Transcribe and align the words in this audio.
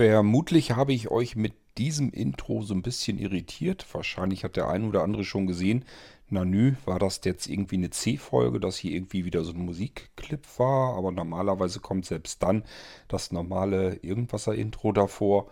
Vermutlich 0.00 0.70
habe 0.70 0.94
ich 0.94 1.10
euch 1.10 1.36
mit 1.36 1.52
diesem 1.76 2.10
Intro 2.10 2.62
so 2.62 2.72
ein 2.72 2.80
bisschen 2.80 3.18
irritiert. 3.18 3.86
Wahrscheinlich 3.92 4.44
hat 4.44 4.56
der 4.56 4.66
eine 4.66 4.86
oder 4.86 5.02
andere 5.02 5.24
schon 5.24 5.46
gesehen. 5.46 5.84
Na 6.30 6.46
nü, 6.46 6.76
war 6.86 6.98
das 6.98 7.20
jetzt 7.24 7.46
irgendwie 7.46 7.76
eine 7.76 7.90
C-Folge, 7.90 8.60
dass 8.60 8.78
hier 8.78 8.92
irgendwie 8.92 9.26
wieder 9.26 9.44
so 9.44 9.52
ein 9.52 9.62
Musikclip 9.62 10.46
war. 10.56 10.96
Aber 10.96 11.12
normalerweise 11.12 11.80
kommt 11.80 12.06
selbst 12.06 12.42
dann 12.42 12.64
das 13.08 13.30
normale 13.30 13.96
Irgendwasser-Intro 13.96 14.92
davor. 14.92 15.50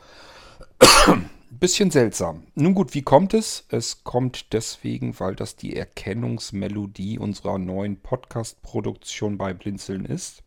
Bisschen 1.50 1.90
seltsam. 1.90 2.44
Nun 2.54 2.74
gut, 2.74 2.94
wie 2.94 3.02
kommt 3.02 3.34
es? 3.34 3.66
Es 3.68 4.02
kommt 4.02 4.54
deswegen, 4.54 5.20
weil 5.20 5.36
das 5.36 5.56
die 5.56 5.76
Erkennungsmelodie 5.76 7.18
unserer 7.18 7.58
neuen 7.58 8.00
Podcast-Produktion 8.00 9.36
bei 9.36 9.52
Blinzeln 9.52 10.06
ist. 10.06 10.42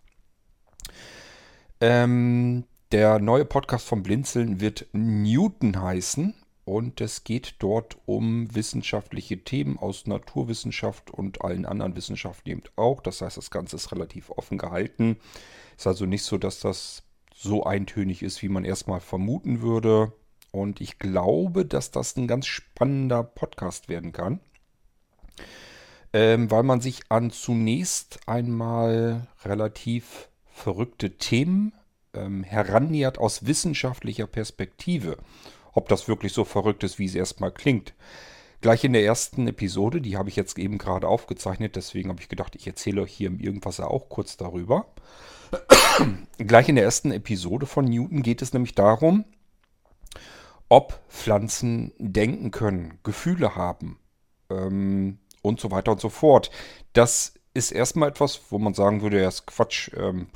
Ähm, 1.80 2.64
der 2.92 3.20
neue 3.20 3.46
Podcast 3.46 3.88
vom 3.88 4.04
Blinzeln 4.04 4.60
wird 4.60 4.88
Newton 4.92 5.82
heißen 5.82 6.34
und 6.66 7.00
es 7.00 7.24
geht 7.24 7.56
dort 7.60 7.98
um 8.06 8.54
wissenschaftliche 8.54 9.44
Themen 9.44 9.80
aus 9.80 10.08
Naturwissenschaft 10.08 11.10
und 11.10 11.42
allen 11.42 11.66
anderen 11.66 11.96
Wissenschaften 11.96 12.50
eben 12.50 12.64
auch. 12.76 13.02
Das 13.02 13.22
heißt, 13.22 13.38
das 13.38 13.50
Ganze 13.50 13.78
ist 13.78 13.92
relativ 13.94 14.30
offen 14.30 14.58
gehalten. 14.58 15.18
Ist 15.78 15.88
also 15.88 16.06
nicht 16.06 16.24
so, 16.24 16.38
dass 16.38 16.60
das 16.60 17.04
so 17.34 17.64
eintönig 17.64 18.24
ist, 18.24 18.42
wie 18.42 18.50
man 18.50 18.66
erstmal 18.66 19.00
vermuten 19.00 19.62
würde. 19.62 20.12
Und 20.52 20.82
ich 20.82 21.00
glaube, 21.00 21.66
dass 21.66 21.92
das 21.92 22.18
ein 22.18 22.28
ganz 22.28 22.46
spannender 22.46 23.24
Podcast 23.24 23.88
werden 23.88 24.12
kann. 24.12 24.42
Ähm, 26.14 26.52
weil 26.52 26.64
man 26.64 26.82
sich 26.82 27.04
an 27.08 27.32
zunächst 27.32 28.20
einmal 28.28 29.28
relativ 29.46 30.30
verrückte 30.52 31.18
Themen 31.18 31.72
ähm, 32.14 32.44
herannähert 32.44 33.18
aus 33.18 33.46
wissenschaftlicher 33.46 34.28
Perspektive. 34.28 35.18
Ob 35.74 35.88
das 35.88 36.08
wirklich 36.08 36.34
so 36.34 36.44
verrückt 36.44 36.84
ist, 36.84 37.00
wie 37.00 37.06
es 37.06 37.16
erstmal 37.16 37.52
klingt. 37.52 37.94
Gleich 38.62 38.84
in 38.84 38.94
der 38.94 39.04
ersten 39.04 39.48
Episode, 39.48 40.02
die 40.02 40.18
habe 40.18 40.30
ich 40.30 40.36
jetzt 40.36 40.60
eben 40.60 40.78
gerade 40.78 41.08
aufgezeichnet, 41.08 41.76
deswegen 41.76 42.10
habe 42.10 42.22
ich 42.22 42.30
gedacht, 42.30 42.56
ich 42.56 42.68
erzähle 42.68 43.02
euch 43.02 43.12
hier 43.12 43.28
im 43.28 43.40
Irgendwas 43.40 43.80
auch 43.80 44.08
kurz 44.10 44.38
darüber. 44.38 44.86
Gleich 46.38 46.70
in 46.70 46.76
der 46.76 46.84
ersten 46.84 47.12
Episode 47.12 47.66
von 47.66 47.86
Newton 47.86 48.22
geht 48.22 48.42
es 48.42 48.54
nämlich 48.54 48.76
darum, 48.76 49.26
ob 50.70 51.00
Pflanzen 51.10 51.92
denken 51.98 52.52
können, 52.52 53.00
Gefühle 53.04 53.56
haben 53.56 54.00
ähm, 54.50 55.18
und 55.42 55.60
so 55.60 55.72
weiter 55.72 55.94
und 55.94 56.00
so 56.00 56.10
fort. 56.10 56.52
Das 56.94 57.34
ist 57.54 57.72
erstmal 57.72 58.10
etwas, 58.10 58.42
wo 58.50 58.60
man 58.60 58.74
sagen 58.74 59.02
würde, 59.02 59.22
ja, 59.22 59.28
ist 59.28 59.48
Quatsch. 59.48 59.90
Ähm, 59.98 60.28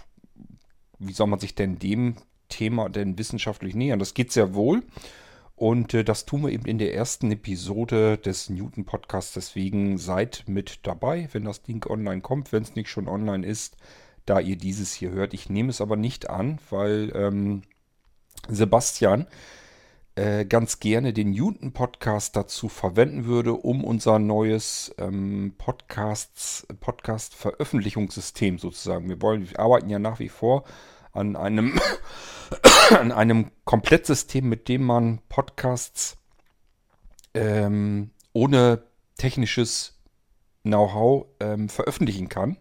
wie 1.07 1.13
soll 1.13 1.27
man 1.27 1.39
sich 1.39 1.55
denn 1.55 1.79
dem 1.79 2.15
Thema 2.49 2.89
denn 2.89 3.17
wissenschaftlich 3.17 3.75
nähern? 3.75 3.99
Das 3.99 4.13
geht 4.13 4.31
sehr 4.31 4.53
wohl. 4.53 4.83
Und 5.55 5.93
äh, 5.93 6.03
das 6.03 6.25
tun 6.25 6.43
wir 6.43 6.51
eben 6.51 6.65
in 6.65 6.77
der 6.77 6.93
ersten 6.93 7.31
Episode 7.31 8.17
des 8.17 8.49
Newton 8.49 8.85
Podcasts. 8.85 9.33
Deswegen 9.33 9.97
seid 9.97 10.43
mit 10.47 10.79
dabei, 10.83 11.29
wenn 11.31 11.45
das 11.45 11.63
Ding 11.63 11.85
online 11.89 12.21
kommt, 12.21 12.51
wenn 12.51 12.63
es 12.63 12.75
nicht 12.75 12.89
schon 12.89 13.07
online 13.07 13.45
ist, 13.45 13.77
da 14.25 14.39
ihr 14.39 14.57
dieses 14.57 14.93
hier 14.93 15.11
hört. 15.11 15.33
Ich 15.33 15.49
nehme 15.49 15.69
es 15.69 15.81
aber 15.81 15.95
nicht 15.95 16.29
an, 16.29 16.59
weil 16.69 17.11
ähm, 17.15 17.61
Sebastian 18.49 19.27
äh, 20.15 20.45
ganz 20.45 20.79
gerne 20.79 21.13
den 21.13 21.31
Newton 21.31 21.71
Podcast 21.71 22.35
dazu 22.35 22.67
verwenden 22.67 23.25
würde, 23.25 23.53
um 23.53 23.83
unser 23.83 24.19
neues 24.19 24.93
ähm, 24.97 25.53
Podcasts, 25.57 26.65
Podcast 26.79 27.35
Veröffentlichungssystem 27.35 28.57
sozusagen. 28.57 29.07
Wir 29.07 29.21
wollen, 29.21 29.49
wir 29.49 29.59
arbeiten 29.59 29.89
ja 29.89 29.99
nach 29.99 30.19
wie 30.19 30.29
vor 30.29 30.65
an 31.15 31.35
einem, 31.35 31.79
an 32.99 33.11
einem 33.11 33.51
Komplettsystem, 33.63 34.47
mit 34.47 34.67
dem 34.67 34.83
man 34.83 35.19
Podcasts 35.29 36.17
ähm, 37.33 38.11
ohne 38.33 38.83
technisches 39.17 39.99
Know-how 40.63 41.27
ähm, 41.39 41.69
veröffentlichen 41.69 42.29
kann 42.29 42.57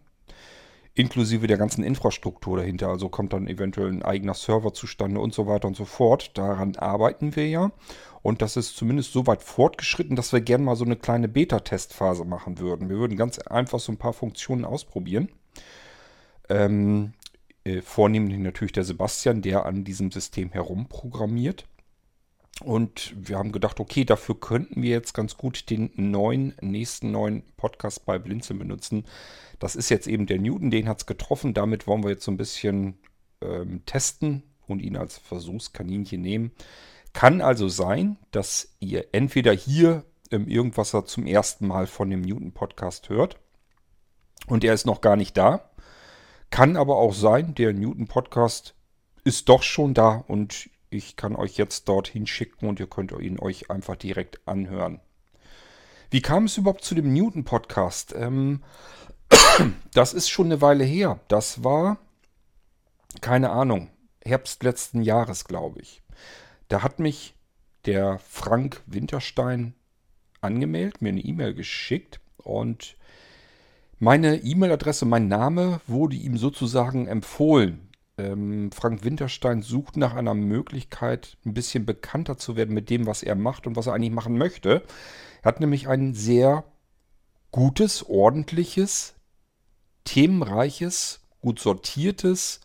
inklusive 0.94 1.46
der 1.48 1.58
ganzen 1.58 1.82
Infrastruktur 1.82 2.58
dahinter. 2.58 2.88
Also 2.88 3.08
kommt 3.08 3.32
dann 3.32 3.48
eventuell 3.48 3.88
ein 3.88 4.02
eigener 4.02 4.34
Server 4.34 4.72
zustande 4.72 5.20
und 5.20 5.34
so 5.34 5.46
weiter 5.46 5.66
und 5.66 5.76
so 5.76 5.84
fort. 5.84 6.38
Daran 6.38 6.76
arbeiten 6.76 7.34
wir 7.36 7.48
ja. 7.48 7.72
Und 8.22 8.40
das 8.40 8.56
ist 8.56 8.76
zumindest 8.76 9.12
so 9.12 9.26
weit 9.26 9.42
fortgeschritten, 9.42 10.16
dass 10.16 10.32
wir 10.32 10.40
gerne 10.40 10.64
mal 10.64 10.76
so 10.76 10.84
eine 10.84 10.96
kleine 10.96 11.28
Beta-Testphase 11.28 12.24
machen 12.24 12.58
würden. 12.58 12.88
Wir 12.88 12.96
würden 12.96 13.16
ganz 13.16 13.38
einfach 13.38 13.80
so 13.80 13.92
ein 13.92 13.98
paar 13.98 14.12
Funktionen 14.12 14.64
ausprobieren. 14.64 15.28
Ähm, 16.48 17.12
äh, 17.64 17.80
vornehmlich 17.82 18.38
natürlich 18.38 18.72
der 18.72 18.84
Sebastian, 18.84 19.42
der 19.42 19.66
an 19.66 19.84
diesem 19.84 20.10
System 20.10 20.50
herumprogrammiert. 20.52 21.66
Und 22.62 23.14
wir 23.16 23.36
haben 23.36 23.50
gedacht, 23.50 23.80
okay, 23.80 24.04
dafür 24.04 24.38
könnten 24.38 24.82
wir 24.82 24.90
jetzt 24.90 25.12
ganz 25.12 25.36
gut 25.36 25.70
den 25.70 25.90
neuen, 25.96 26.54
nächsten 26.60 27.10
neuen 27.10 27.42
Podcast 27.56 28.06
bei 28.06 28.18
Blinzeln 28.18 28.60
benutzen. 28.60 29.04
Das 29.58 29.74
ist 29.74 29.88
jetzt 29.88 30.06
eben 30.06 30.26
der 30.26 30.38
Newton, 30.38 30.70
den 30.70 30.88
hat 30.88 30.98
es 30.98 31.06
getroffen. 31.06 31.52
Damit 31.52 31.86
wollen 31.86 32.04
wir 32.04 32.10
jetzt 32.10 32.24
so 32.24 32.30
ein 32.30 32.36
bisschen 32.36 32.98
ähm, 33.40 33.82
testen 33.86 34.44
und 34.66 34.80
ihn 34.80 34.96
als 34.96 35.18
Versuchskaninchen 35.18 36.20
nehmen. 36.20 36.52
Kann 37.12 37.40
also 37.40 37.68
sein, 37.68 38.18
dass 38.30 38.76
ihr 38.78 39.06
entweder 39.12 39.52
hier 39.52 40.04
im 40.30 40.48
Irgendwasser 40.48 41.04
zum 41.04 41.26
ersten 41.26 41.66
Mal 41.66 41.86
von 41.86 42.10
dem 42.10 42.22
Newton-Podcast 42.22 43.08
hört 43.08 43.38
und 44.46 44.64
er 44.64 44.74
ist 44.74 44.86
noch 44.86 45.00
gar 45.00 45.16
nicht 45.16 45.36
da. 45.36 45.70
Kann 46.54 46.76
aber 46.76 46.98
auch 46.98 47.14
sein, 47.14 47.56
der 47.56 47.72
Newton-Podcast 47.72 48.76
ist 49.24 49.48
doch 49.48 49.64
schon 49.64 49.92
da 49.92 50.22
und 50.28 50.70
ich 50.88 51.16
kann 51.16 51.34
euch 51.34 51.56
jetzt 51.56 51.88
dorthin 51.88 52.28
schicken 52.28 52.68
und 52.68 52.78
ihr 52.78 52.86
könnt 52.86 53.10
ihn 53.10 53.40
euch 53.40 53.72
einfach 53.72 53.96
direkt 53.96 54.46
anhören. 54.46 55.00
Wie 56.10 56.22
kam 56.22 56.44
es 56.44 56.56
überhaupt 56.56 56.84
zu 56.84 56.94
dem 56.94 57.12
Newton-Podcast? 57.12 58.14
Ähm, 58.16 58.62
das 59.94 60.14
ist 60.14 60.28
schon 60.28 60.46
eine 60.46 60.60
Weile 60.60 60.84
her. 60.84 61.18
Das 61.26 61.64
war, 61.64 61.98
keine 63.20 63.50
Ahnung, 63.50 63.90
Herbst 64.24 64.62
letzten 64.62 65.02
Jahres, 65.02 65.46
glaube 65.46 65.80
ich. 65.80 66.04
Da 66.68 66.84
hat 66.84 67.00
mich 67.00 67.34
der 67.84 68.20
Frank 68.20 68.80
Winterstein 68.86 69.74
angemeldet, 70.40 71.02
mir 71.02 71.08
eine 71.08 71.20
E-Mail 71.20 71.52
geschickt 71.52 72.20
und 72.36 72.96
meine 73.98 74.36
E-Mail-Adresse, 74.36 75.04
mein 75.04 75.28
Name 75.28 75.80
wurde 75.86 76.16
ihm 76.16 76.36
sozusagen 76.36 77.06
empfohlen 77.06 77.84
ähm, 78.16 78.70
Frank 78.70 79.04
Winterstein 79.04 79.62
sucht 79.62 79.96
nach 79.96 80.14
einer 80.14 80.34
Möglichkeit, 80.34 81.36
ein 81.44 81.54
bisschen 81.54 81.84
bekannter 81.84 82.38
zu 82.38 82.56
werden 82.56 82.74
mit 82.74 82.90
dem, 82.90 83.06
was 83.06 83.22
er 83.22 83.34
macht 83.34 83.66
und 83.66 83.76
was 83.76 83.86
er 83.86 83.94
eigentlich 83.94 84.12
machen 84.12 84.38
möchte. 84.38 84.82
Er 85.42 85.44
hat 85.44 85.60
nämlich 85.60 85.88
ein 85.88 86.14
sehr 86.14 86.64
gutes, 87.50 88.08
ordentliches, 88.08 89.14
themenreiches, 90.04 91.20
gut 91.40 91.58
sortiertes 91.58 92.60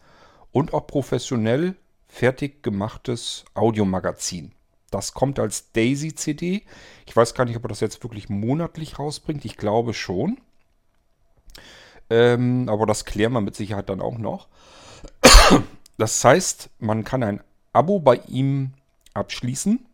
und 0.52 0.74
auch 0.74 0.88
professionell 0.88 1.76
fertig 2.08 2.64
gemachtes 2.64 3.46
Audiomagazin. 3.54 4.54
Das 4.92 5.14
kommt 5.14 5.38
als 5.38 5.72
Daisy-CD. 5.72 6.64
Ich 7.06 7.16
weiß 7.16 7.36
gar 7.36 7.46
nicht, 7.46 7.56
ob 7.56 7.66
er 7.66 7.70
das 7.70 7.80
jetzt 7.80 8.02
wirklich 8.04 8.30
monatlich 8.30 8.98
rausbringt. 8.98 9.46
Ich 9.46 9.58
glaube 9.58 9.94
schon. 9.94 10.40
Ähm, 12.10 12.68
aber 12.70 12.86
das 12.86 13.06
klären 13.06 13.34
wir 13.34 13.42
mit 13.42 13.56
Sicherheit 13.56 13.90
dann 13.90 14.02
auch 14.02 14.18
noch. 14.18 14.48
Das 15.98 16.24
heißt, 16.24 16.70
man 16.80 17.04
kann 17.04 17.24
ein 17.24 17.42
Abo 17.74 18.00
bei 18.00 18.22
ihm 18.28 18.72
abschließen 19.14 19.86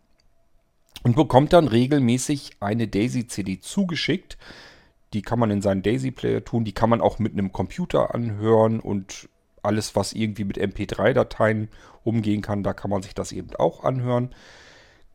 und 1.03 1.15
bekommt 1.15 1.51
dann 1.53 1.67
regelmäßig 1.67 2.57
eine 2.59 2.87
Daisy-CD 2.87 3.59
zugeschickt. 3.59 4.37
Die 5.13 5.21
kann 5.23 5.39
man 5.39 5.49
in 5.49 5.61
seinen 5.61 5.81
Daisy-Player 5.81 6.43
tun, 6.43 6.63
die 6.63 6.73
kann 6.73 6.89
man 6.89 7.01
auch 7.01 7.19
mit 7.19 7.33
einem 7.33 7.51
Computer 7.51 8.13
anhören 8.13 8.79
und 8.79 9.29
alles, 9.63 9.95
was 9.95 10.13
irgendwie 10.13 10.43
mit 10.43 10.59
MP3-Dateien 10.59 11.69
umgehen 12.03 12.41
kann, 12.41 12.63
da 12.63 12.73
kann 12.73 12.91
man 12.91 13.01
sich 13.01 13.15
das 13.15 13.31
eben 13.31 13.55
auch 13.55 13.83
anhören. 13.83 14.33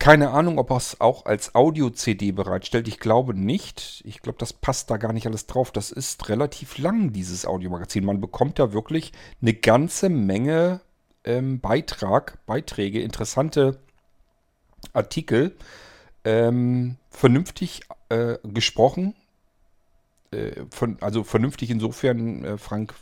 Keine 0.01 0.31
Ahnung, 0.31 0.57
ob 0.57 0.71
er 0.71 0.77
es 0.77 0.99
auch 0.99 1.27
als 1.27 1.53
Audio-CD 1.53 2.31
bereitstellt. 2.31 2.87
Ich 2.87 2.99
glaube 2.99 3.35
nicht. 3.35 4.01
Ich 4.03 4.23
glaube, 4.23 4.39
das 4.39 4.51
passt 4.51 4.89
da 4.89 4.97
gar 4.97 5.13
nicht 5.13 5.27
alles 5.27 5.45
drauf. 5.45 5.69
Das 5.69 5.91
ist 5.91 6.27
relativ 6.27 6.79
lang, 6.79 7.13
dieses 7.13 7.45
Audiomagazin. 7.45 8.03
Man 8.03 8.19
bekommt 8.19 8.57
da 8.57 8.73
wirklich 8.73 9.11
eine 9.43 9.53
ganze 9.53 10.09
Menge 10.09 10.81
ähm, 11.23 11.59
Beitrag, 11.59 12.43
Beiträge, 12.47 12.99
interessante 12.99 13.77
Artikel, 14.91 15.55
ähm, 16.23 16.97
vernünftig 17.11 17.81
äh, 18.09 18.39
gesprochen. 18.43 19.13
Äh, 20.31 20.63
von, 20.71 20.97
also 21.01 21.23
vernünftig 21.23 21.69
insofern, 21.69 22.43
äh, 22.43 22.57
Frank 22.57 22.95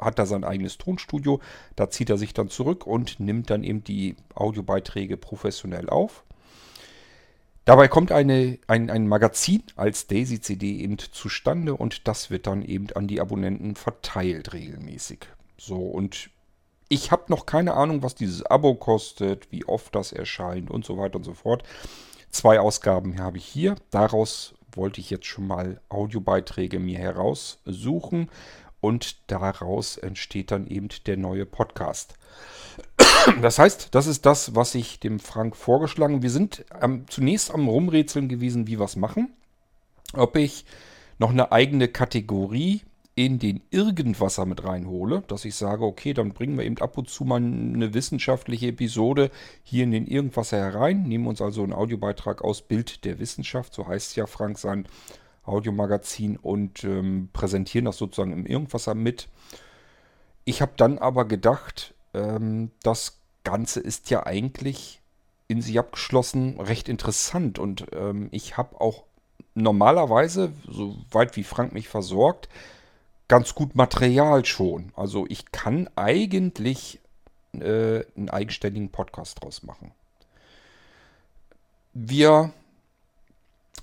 hat 0.00 0.20
da 0.20 0.24
sein 0.24 0.44
eigenes 0.44 0.78
Tonstudio. 0.78 1.40
Da 1.74 1.90
zieht 1.90 2.10
er 2.10 2.16
sich 2.16 2.32
dann 2.32 2.48
zurück 2.48 2.86
und 2.86 3.18
nimmt 3.18 3.50
dann 3.50 3.64
eben 3.64 3.82
die 3.82 4.14
Audiobeiträge 4.36 5.16
professionell 5.16 5.90
auf. 5.90 6.22
Dabei 7.64 7.88
kommt 7.88 8.12
eine, 8.12 8.58
ein, 8.66 8.90
ein 8.90 9.08
Magazin 9.08 9.62
als 9.76 10.06
Daisy-CD 10.06 10.80
eben 10.80 10.98
zustande 10.98 11.74
und 11.74 12.06
das 12.06 12.30
wird 12.30 12.46
dann 12.46 12.62
eben 12.62 12.88
an 12.94 13.08
die 13.08 13.20
Abonnenten 13.20 13.74
verteilt 13.74 14.52
regelmäßig. 14.52 15.26
So, 15.56 15.78
und 15.78 16.30
Ich 16.90 17.10
habe 17.10 17.24
noch 17.28 17.46
keine 17.46 17.74
Ahnung, 17.74 18.02
was 18.02 18.14
dieses 18.14 18.44
Abo 18.44 18.74
kostet, 18.74 19.50
wie 19.50 19.64
oft 19.64 19.94
das 19.94 20.12
erscheint 20.12 20.70
und 20.70 20.84
so 20.84 20.98
weiter 20.98 21.16
und 21.16 21.24
so 21.24 21.32
fort. 21.32 21.62
Zwei 22.30 22.60
Ausgaben 22.60 23.18
habe 23.18 23.38
ich 23.38 23.46
hier. 23.46 23.76
Daraus 23.90 24.54
wollte 24.72 25.00
ich 25.00 25.08
jetzt 25.08 25.26
schon 25.26 25.46
mal 25.46 25.80
Audiobeiträge 25.88 26.78
mir 26.78 26.98
heraussuchen 26.98 28.28
und 28.80 29.16
daraus 29.30 29.96
entsteht 29.96 30.50
dann 30.50 30.66
eben 30.66 30.88
der 31.06 31.16
neue 31.16 31.46
Podcast. 31.46 32.14
Das 33.40 33.58
heißt, 33.58 33.94
das 33.94 34.06
ist 34.06 34.26
das, 34.26 34.54
was 34.54 34.74
ich 34.74 35.00
dem 35.00 35.18
Frank 35.18 35.56
vorgeschlagen. 35.56 36.22
Wir 36.22 36.30
sind 36.30 36.64
ähm, 36.80 37.04
zunächst 37.08 37.52
am 37.52 37.68
Rumrätseln 37.68 38.28
gewesen, 38.28 38.66
wie 38.66 38.78
wir 38.78 38.84
es 38.84 38.96
machen. 38.96 39.32
Ob 40.12 40.36
ich 40.36 40.64
noch 41.18 41.30
eine 41.30 41.52
eigene 41.52 41.88
Kategorie 41.88 42.82
in 43.16 43.38
den 43.38 43.62
Irgendwasser 43.70 44.44
mit 44.44 44.64
reinhole, 44.64 45.22
dass 45.28 45.44
ich 45.44 45.54
sage, 45.54 45.84
okay, 45.84 46.14
dann 46.14 46.32
bringen 46.32 46.58
wir 46.58 46.64
eben 46.64 46.78
ab 46.78 46.98
und 46.98 47.08
zu 47.08 47.24
mal 47.24 47.36
eine 47.36 47.94
wissenschaftliche 47.94 48.68
Episode 48.68 49.30
hier 49.62 49.84
in 49.84 49.92
den 49.92 50.06
Irgendwasser 50.06 50.58
herein, 50.58 51.04
nehmen 51.04 51.28
uns 51.28 51.40
also 51.40 51.62
einen 51.62 51.72
Audiobeitrag 51.72 52.42
aus 52.42 52.62
Bild 52.62 53.04
der 53.04 53.20
Wissenschaft, 53.20 53.72
so 53.72 53.86
heißt 53.86 54.16
ja 54.16 54.26
Frank 54.26 54.58
sein 54.58 54.88
Audiomagazin 55.44 56.36
und 56.36 56.82
ähm, 56.84 57.28
präsentieren 57.32 57.84
das 57.84 57.98
sozusagen 57.98 58.32
im 58.32 58.46
Irgendwasser 58.46 58.94
mit. 58.94 59.28
Ich 60.44 60.60
habe 60.60 60.72
dann 60.76 60.98
aber 60.98 61.26
gedacht, 61.26 61.93
ähm, 62.14 62.70
das 62.82 63.18
Ganze 63.44 63.80
ist 63.80 64.10
ja 64.10 64.24
eigentlich 64.24 65.00
in 65.48 65.60
sich 65.60 65.78
abgeschlossen 65.78 66.58
recht 66.58 66.88
interessant 66.88 67.58
und 67.58 67.86
ähm, 67.92 68.28
ich 68.30 68.56
habe 68.56 68.80
auch 68.80 69.04
normalerweise, 69.54 70.52
soweit 70.66 71.36
wie 71.36 71.44
Frank 71.44 71.72
mich 71.72 71.88
versorgt, 71.88 72.48
ganz 73.28 73.54
gut 73.54 73.74
Material 73.74 74.44
schon. 74.44 74.92
Also 74.96 75.26
ich 75.28 75.52
kann 75.52 75.88
eigentlich 75.96 77.00
äh, 77.52 78.04
einen 78.16 78.30
eigenständigen 78.30 78.90
Podcast 78.90 79.42
draus 79.42 79.62
machen. 79.62 79.92
Wir 81.92 82.52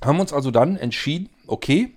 haben 0.03 0.19
uns 0.19 0.33
also 0.33 0.51
dann 0.51 0.75
entschieden, 0.75 1.29
okay, 1.47 1.95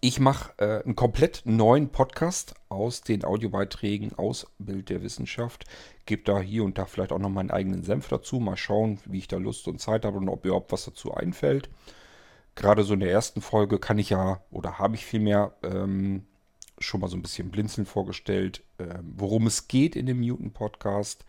ich 0.00 0.20
mache 0.20 0.52
äh, 0.58 0.84
einen 0.84 0.96
komplett 0.96 1.42
neuen 1.46 1.88
Podcast 1.88 2.54
aus 2.68 3.00
den 3.00 3.24
Audiobeiträgen 3.24 4.18
aus 4.18 4.46
Bild 4.58 4.90
der 4.90 5.02
Wissenschaft. 5.02 5.64
Gebe 6.04 6.22
da 6.24 6.40
hier 6.40 6.64
und 6.64 6.76
da 6.76 6.84
vielleicht 6.84 7.10
auch 7.10 7.18
noch 7.18 7.30
meinen 7.30 7.50
eigenen 7.50 7.82
Senf 7.82 8.08
dazu. 8.08 8.38
Mal 8.38 8.58
schauen, 8.58 9.00
wie 9.06 9.18
ich 9.18 9.28
da 9.28 9.38
Lust 9.38 9.66
und 9.66 9.80
Zeit 9.80 10.04
habe 10.04 10.18
und 10.18 10.28
ob 10.28 10.44
überhaupt 10.44 10.72
was 10.72 10.84
dazu 10.84 11.14
einfällt. 11.14 11.70
Gerade 12.54 12.84
so 12.84 12.94
in 12.94 13.00
der 13.00 13.10
ersten 13.10 13.40
Folge 13.40 13.78
kann 13.78 13.98
ich 13.98 14.10
ja, 14.10 14.42
oder 14.50 14.78
habe 14.78 14.94
ich 14.94 15.06
vielmehr 15.06 15.54
ähm, 15.62 16.26
schon 16.78 17.00
mal 17.00 17.08
so 17.08 17.16
ein 17.16 17.22
bisschen 17.22 17.50
blinzeln 17.50 17.86
vorgestellt, 17.86 18.62
äh, 18.76 18.98
worum 19.02 19.46
es 19.46 19.68
geht 19.68 19.96
in 19.96 20.04
dem 20.04 20.20
Newton-Podcast. 20.20 21.24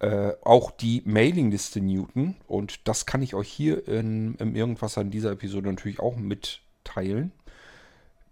Äh, 0.00 0.32
auch 0.42 0.72
die 0.72 1.02
Mailingliste 1.04 1.80
Newton. 1.80 2.34
Und 2.48 2.88
das 2.88 3.06
kann 3.06 3.22
ich 3.22 3.34
euch 3.34 3.48
hier 3.48 3.86
in, 3.86 4.34
im 4.36 4.56
Irgendwas 4.56 4.96
in 4.96 5.12
dieser 5.12 5.30
Episode 5.30 5.68
natürlich 5.68 6.00
auch 6.00 6.16
mitteilen. 6.16 7.30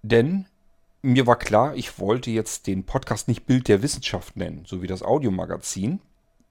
Denn 0.02 0.46
mir 1.02 1.26
war 1.26 1.38
klar, 1.38 1.74
ich 1.74 1.98
wollte 1.98 2.30
jetzt 2.30 2.66
den 2.66 2.84
Podcast 2.84 3.28
nicht 3.28 3.46
Bild 3.46 3.68
der 3.68 3.82
Wissenschaft 3.82 4.36
nennen, 4.36 4.64
so 4.66 4.82
wie 4.82 4.86
das 4.86 5.02
Audiomagazin. 5.02 6.00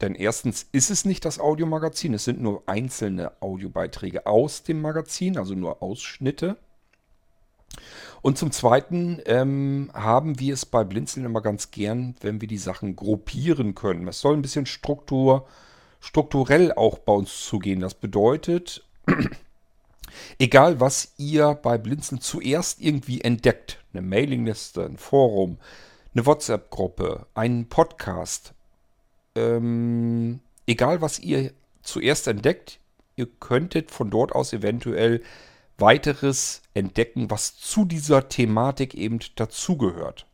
Denn 0.02 0.16
erstens 0.16 0.68
ist 0.72 0.90
es 0.90 1.06
nicht 1.06 1.26
das 1.26 1.40
Audiomagazin, 1.40 2.14
es 2.16 2.26
sind 2.26 2.42
nur 2.42 2.64
einzelne 2.66 3.32
Audiobeiträge 3.40 4.26
aus 4.26 4.64
dem 4.64 4.82
Magazin, 4.82 5.38
also 5.38 5.54
nur 5.54 5.84
Ausschnitte. 5.84 6.58
Und 8.22 8.38
zum 8.38 8.52
Zweiten 8.52 9.22
ähm, 9.26 9.92
haben 9.94 10.40
wir 10.40 10.54
es 10.54 10.66
bei 10.66 10.84
Blinzeln 10.84 11.26
immer 11.26 11.42
ganz 11.42 11.72
gern, 11.72 12.16
wenn 12.22 12.42
wir 12.42 12.48
die 12.48 12.58
Sachen 12.58 12.96
gruppieren 12.96 13.76
können. 13.76 14.08
Es 14.08 14.20
soll 14.20 14.36
ein 14.36 14.42
bisschen 14.42 14.66
Struktur, 14.66 15.48
strukturell 16.00 16.74
auch 16.74 17.00
bei 17.00 17.14
uns 17.14 17.46
zugehen. 17.46 17.80
Das 17.80 17.94
bedeutet, 17.94 18.84
egal 20.42 20.80
was 20.80 21.14
ihr 21.18 21.54
bei 21.54 21.78
Blinzeln 21.78 22.20
zuerst 22.20 22.82
irgendwie 22.82 23.22
entdeckt, 23.22 23.78
eine 23.94 24.02
Mailingliste, 24.02 24.84
ein 24.84 24.98
Forum, 24.98 25.60
eine 26.16 26.26
WhatsApp-Gruppe, 26.26 27.28
einen 27.36 27.70
Podcast, 27.70 28.56
ähm, 29.36 30.40
egal 30.66 31.00
was 31.00 31.20
ihr 31.20 31.54
zuerst 31.84 32.28
entdeckt, 32.28 32.80
ihr 33.16 33.28
könntet 33.28 33.92
von 33.92 34.10
dort 34.10 34.34
aus 34.34 34.52
eventuell 34.52 35.22
weiteres 35.78 36.64
entdecken, 36.74 37.30
was 37.30 37.56
zu 37.58 37.86
dieser 37.86 38.28
Thematik 38.28 38.96
eben 38.96 39.20
dazugehört. 39.36 40.26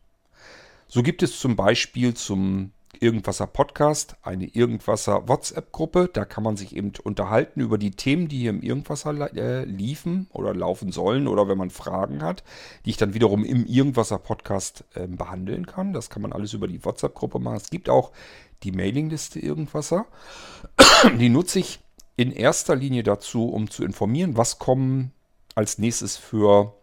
So 0.86 1.02
gibt 1.02 1.22
es 1.22 1.38
zum 1.38 1.54
Beispiel 1.54 2.14
zum 2.14 2.72
Irgendwasser 3.00 3.46
Podcast 3.46 4.16
eine 4.22 4.46
Irgendwasser 4.46 5.28
WhatsApp-Gruppe. 5.28 6.10
Da 6.12 6.24
kann 6.24 6.44
man 6.44 6.56
sich 6.56 6.76
eben 6.76 6.92
unterhalten 7.02 7.60
über 7.60 7.78
die 7.78 7.92
Themen, 7.92 8.28
die 8.28 8.38
hier 8.38 8.50
im 8.50 8.62
Irgendwasser 8.62 9.34
äh, 9.34 9.64
liefen 9.64 10.28
oder 10.32 10.54
laufen 10.54 10.92
sollen 10.92 11.26
oder 11.28 11.48
wenn 11.48 11.58
man 11.58 11.70
Fragen 11.70 12.22
hat, 12.22 12.44
die 12.84 12.90
ich 12.90 12.96
dann 12.96 13.14
wiederum 13.14 13.44
im 13.44 13.66
Irgendwasser 13.66 14.18
Podcast 14.18 14.84
äh, 14.94 15.06
behandeln 15.06 15.66
kann. 15.66 15.92
Das 15.92 16.10
kann 16.10 16.22
man 16.22 16.32
alles 16.32 16.52
über 16.52 16.68
die 16.68 16.84
WhatsApp-Gruppe 16.84 17.38
machen. 17.38 17.56
Es 17.56 17.70
gibt 17.70 17.88
auch 17.88 18.12
die 18.62 18.72
Mailingliste 18.72 19.40
Irgendwasser. 19.40 20.06
Die 21.18 21.28
nutze 21.28 21.60
ich 21.60 21.80
in 22.16 22.32
erster 22.32 22.74
Linie 22.74 23.04
dazu, 23.04 23.48
um 23.48 23.70
zu 23.70 23.84
informieren, 23.84 24.36
was 24.36 24.58
kommen 24.58 25.12
als 25.54 25.78
nächstes 25.78 26.16
für 26.16 26.74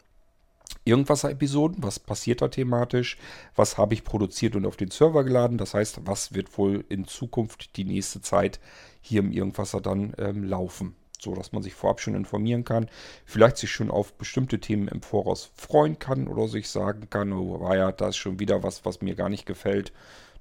Irgendwasser-Episoden. 0.86 1.84
Was 1.84 2.00
passiert 2.00 2.42
da 2.42 2.48
thematisch? 2.48 3.18
Was 3.56 3.77
habe 3.77 3.94
ich 3.94 4.04
produziert 4.04 4.56
und 4.56 4.65
auf 4.65 4.77
den 4.77 4.92
Server 4.92 5.24
geladen? 5.24 5.58
Das 5.58 5.74
heißt, 5.74 6.01
was 6.06 6.34
wird 6.34 6.58
wohl 6.58 6.86
in 6.89 7.06
Zukunft 7.06 7.75
die 7.75 7.84
nächste 7.84 8.22
Zeit 8.22 8.60
hier 9.01 9.20
im 9.20 9.32
Irgendwasser 9.32 9.82
dann 9.82 10.13
ähm, 10.18 10.44
laufen? 10.44 10.96
So 11.20 11.34
dass 11.34 11.51
man 11.51 11.63
sich 11.63 11.74
vorab 11.74 12.01
schon 12.01 12.13
informieren 12.13 12.65
kann. 12.65 12.88
Vielleicht 13.25 13.58
sich 13.58 13.72
schon 13.72 13.89
auf 13.89 14.13
bestimmte 14.13 14.60
Themen 14.60 14.88
im 14.88 15.01
Voraus 15.01 15.51
freuen 15.56 15.98
kann 15.98 16.27
oder 16.27 16.48
sich 16.48 16.70
sagen 16.70 17.10
kann, 17.10 17.34
oh, 17.34 17.60
war 17.60 17.75
ja, 17.75 17.92
da 17.92 18.10
ist 18.10 18.18
schon 18.18 18.39
wieder 18.39 18.63
was, 18.63 18.86
was 18.86 19.01
mir 19.01 19.15
gar 19.15 19.30
nicht 19.30 19.46
gefällt. 19.46 19.92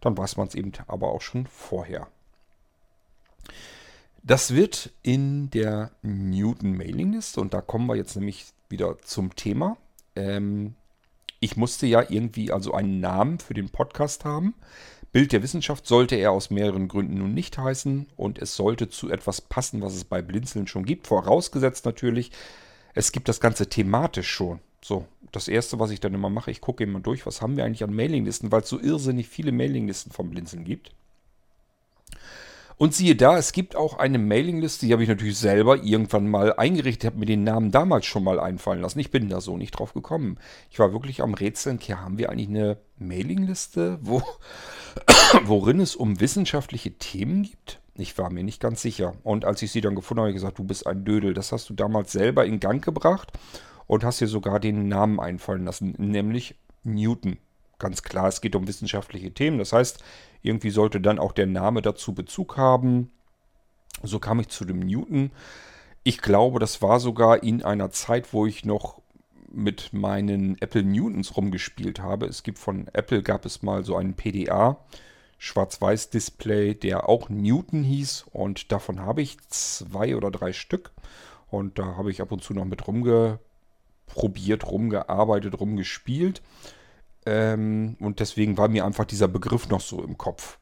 Dann 0.01 0.19
weiß 0.19 0.37
man 0.37 0.49
es 0.49 0.55
eben 0.55 0.73
aber 0.87 1.13
auch 1.13 1.23
schon 1.23 1.47
vorher. 1.47 2.09
Das 4.23 4.55
wird 4.55 4.91
in 5.03 5.51
der 5.51 5.91
Newton-Mailingliste 6.03 7.41
und 7.41 7.55
da 7.55 7.61
kommen 7.61 7.87
wir 7.87 7.95
jetzt 7.95 8.17
nämlich 8.17 8.47
wieder 8.69 8.99
zum 8.99 9.37
Thema. 9.37 9.77
Ähm, 10.17 10.75
ich 11.41 11.57
musste 11.57 11.87
ja 11.87 12.03
irgendwie 12.09 12.53
also 12.53 12.73
einen 12.73 13.01
Namen 13.01 13.39
für 13.39 13.55
den 13.55 13.69
Podcast 13.69 14.25
haben. 14.25 14.55
Bild 15.13 15.33
der 15.33 15.43
Wissenschaft 15.43 15.87
sollte 15.87 16.17
er 16.17 16.33
aus 16.33 16.51
mehreren 16.51 16.89
Gründen 16.89 17.19
nun 17.19 17.35
nicht 17.35 17.57
heißen 17.57 18.09
und 18.17 18.39
es 18.39 18.57
sollte 18.57 18.89
zu 18.89 19.11
etwas 19.11 19.41
passen, 19.41 19.81
was 19.81 19.95
es 19.95 20.05
bei 20.05 20.23
Blinzeln 20.23 20.67
schon 20.67 20.85
gibt. 20.85 21.07
Vorausgesetzt 21.07 21.85
natürlich, 21.85 22.33
es 22.95 23.13
gibt 23.13 23.29
das 23.29 23.41
Ganze 23.41 23.69
thematisch 23.69 24.29
schon. 24.29 24.59
So, 24.83 25.07
das 25.31 25.49
erste, 25.49 25.79
was 25.79 25.91
ich 25.91 26.01
dann 26.01 26.15
immer 26.15 26.31
mache, 26.31 26.51
ich 26.51 26.61
gucke 26.61 26.85
immer 26.85 27.01
durch, 27.01 27.27
was 27.27 27.43
haben 27.43 27.57
wir 27.57 27.65
eigentlich 27.65 27.85
an 27.85 27.95
Mailinglisten, 27.95 28.51
weil 28.51 28.63
es 28.63 28.69
so 28.69 28.81
irrsinnig 28.81 29.29
viele 29.29 29.53
Mailinglisten 29.53 30.13
vom 30.13 30.31
Blinzeln 30.31 30.65
gibt. 30.65 30.93
Und 32.77 32.95
siehe 32.95 33.15
da, 33.15 33.39
es 33.39 33.53
gibt 33.53 33.77
auch 33.77 33.99
eine 33.99 34.19
Mailingliste, 34.19 34.87
die 34.87 34.93
habe 34.93 35.03
ich 35.03 35.09
natürlich 35.09 35.39
selber 35.39 35.83
irgendwann 35.83 36.29
mal 36.29 36.55
eingerichtet, 36.55 37.11
habe 37.11 37.21
mir 37.21 37.27
den 37.27 37.45
Namen 37.45 37.71
damals 37.71 38.07
schon 38.07 38.25
mal 38.25 38.41
einfallen 38.41 38.81
lassen. 38.81 38.99
Ich 38.99 39.11
bin 39.11 39.29
da 39.29 39.41
so 39.41 39.57
nicht 39.57 39.73
drauf 39.73 39.95
gekommen. 39.95 40.39
Ich 40.71 40.79
war 40.79 40.93
wirklich 40.93 41.23
am 41.23 41.35
Rätseln, 41.35 41.77
okay, 41.77 41.95
haben 41.95 42.19
wir 42.19 42.31
eigentlich 42.31 42.49
eine 42.49 42.79
Mailingliste, 42.99 43.99
wo, 44.03 44.23
worin 45.45 45.81
es 45.81 45.95
um 45.95 46.21
wissenschaftliche 46.21 46.93
Themen 46.99 47.45
gibt? 47.45 47.81
Ich 47.97 48.19
war 48.19 48.31
mir 48.31 48.43
nicht 48.43 48.61
ganz 48.61 48.83
sicher. 48.83 49.15
Und 49.23 49.45
als 49.45 49.63
ich 49.63 49.71
sie 49.71 49.81
dann 49.81 49.95
gefunden 49.95 50.21
habe, 50.21 50.29
habe 50.29 50.37
ich 50.37 50.43
gesagt, 50.43 50.59
du 50.59 50.65
bist 50.65 50.87
ein 50.87 51.05
Dödel. 51.05 51.33
Das 51.33 51.53
hast 51.53 51.71
du 51.71 51.75
damals 51.75 52.11
selber 52.11 52.45
in 52.45 52.59
Gang 52.59 52.85
gebracht 52.85 53.33
und 53.87 54.03
hast 54.03 54.21
dir 54.21 54.27
sogar 54.27 54.59
den 54.59 54.89
Namen 54.89 55.21
einfallen 55.21 55.65
lassen, 55.65 55.95
nämlich 55.99 56.57
Newton. 56.83 57.39
Ganz 57.79 58.03
klar, 58.03 58.29
es 58.29 58.41
geht 58.41 58.57
um 58.57 58.69
wissenschaftliche 58.69 59.33
Themen. 59.33 59.59
Das 59.59 59.73
heißt, 59.73 60.03
irgendwie 60.43 60.71
sollte 60.71 61.01
dann 61.01 61.19
auch 61.19 61.33
der 61.33 61.47
Name 61.47 61.83
dazu 61.83 62.15
Bezug 62.15 62.57
haben. 62.57 63.11
So 64.03 64.19
kam 64.19 64.41
ich 64.41 64.49
zu 64.49 64.65
dem 64.65 64.81
Newton. 64.81 65.31
Ich 66.03 66.19
glaube, 66.21 66.59
das 66.59 66.83
war 66.83 67.01
sogar 67.01 67.43
in 67.43 67.63
einer 67.63 67.91
Zeit, 67.91 68.33
wo 68.33 68.47
ich 68.47 68.65
noch 68.65 69.01
mit 69.51 69.93
meinen 69.93 70.61
Apple 70.61 70.83
Newtons 70.83 71.37
rumgespielt 71.37 72.01
habe. 72.01 72.27
Es 72.27 72.43
gibt 72.43 72.59
von 72.59 72.89
Apple 72.93 73.23
gab 73.23 73.45
es 73.47 73.63
mal 73.63 73.85
so 73.85 73.97
einen 73.97 74.15
PDA 74.15 74.79
Schwarz-Weiß 75.39 76.11
Display, 76.11 76.75
der 76.75 77.09
auch 77.09 77.29
Newton 77.29 77.83
hieß 77.83 78.27
und 78.33 78.73
davon 78.73 79.01
habe 79.01 79.23
ich 79.23 79.37
zwei 79.49 80.17
oder 80.17 80.31
drei 80.31 80.53
Stück 80.53 80.93
und 81.51 81.79
da 81.79 81.97
habe 81.97 82.11
ich 82.11 82.23
ab 82.23 82.33
und 82.33 82.43
zu 82.43 82.55
noch 82.55 82.65
mit 82.65 82.87
rumgeprobiert, 82.87 84.67
rumgearbeitet, 84.67 85.61
rumgespielt. 85.61 86.41
Ähm, 87.27 87.97
und 88.01 88.21
deswegen 88.21 88.59
war 88.59 88.69
mir 88.69 88.85
einfach 88.85 89.05
dieser 89.05 89.29
Begriff 89.29 89.69
noch 89.69 89.81
so 89.81 90.03
im 90.03 90.19
Kopf. 90.19 90.59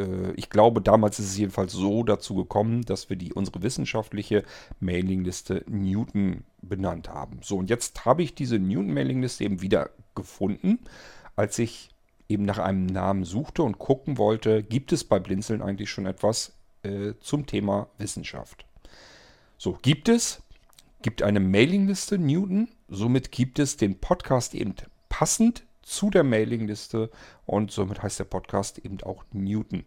Äh, 0.00 0.32
ich 0.32 0.50
glaube, 0.50 0.80
damals 0.80 1.18
ist 1.18 1.26
es 1.26 1.38
jedenfalls 1.38 1.72
so 1.72 2.02
dazu 2.02 2.34
gekommen, 2.34 2.82
dass 2.82 3.08
wir 3.08 3.16
die 3.16 3.32
unsere 3.32 3.62
wissenschaftliche 3.62 4.44
Mailingliste 4.80 5.64
Newton 5.68 6.44
benannt 6.62 7.08
haben. 7.08 7.40
So, 7.42 7.58
und 7.58 7.70
jetzt 7.70 8.04
habe 8.04 8.22
ich 8.22 8.34
diese 8.34 8.58
Newton-Mailingliste 8.58 9.44
eben 9.44 9.62
wieder 9.62 9.90
gefunden, 10.14 10.80
als 11.36 11.58
ich 11.58 11.90
eben 12.28 12.44
nach 12.44 12.58
einem 12.58 12.86
Namen 12.86 13.24
suchte 13.24 13.62
und 13.62 13.78
gucken 13.78 14.18
wollte, 14.18 14.62
gibt 14.62 14.92
es 14.92 15.04
bei 15.04 15.18
Blinzeln 15.18 15.62
eigentlich 15.62 15.90
schon 15.90 16.06
etwas 16.06 16.52
äh, 16.82 17.14
zum 17.20 17.46
Thema 17.46 17.88
Wissenschaft. 17.98 18.64
So, 19.58 19.76
gibt 19.82 20.08
es, 20.08 20.42
gibt 21.02 21.22
eine 21.22 21.40
Mailingliste 21.40 22.18
Newton, 22.18 22.68
somit 22.88 23.32
gibt 23.32 23.58
es 23.58 23.76
den 23.76 23.98
Podcast 23.98 24.54
eben 24.54 24.74
passend 25.20 25.64
zu 25.82 26.08
der 26.08 26.24
Mailingliste 26.24 27.10
und 27.44 27.70
somit 27.70 28.02
heißt 28.02 28.20
der 28.20 28.24
Podcast 28.24 28.78
eben 28.78 29.02
auch 29.02 29.22
Newton. 29.32 29.84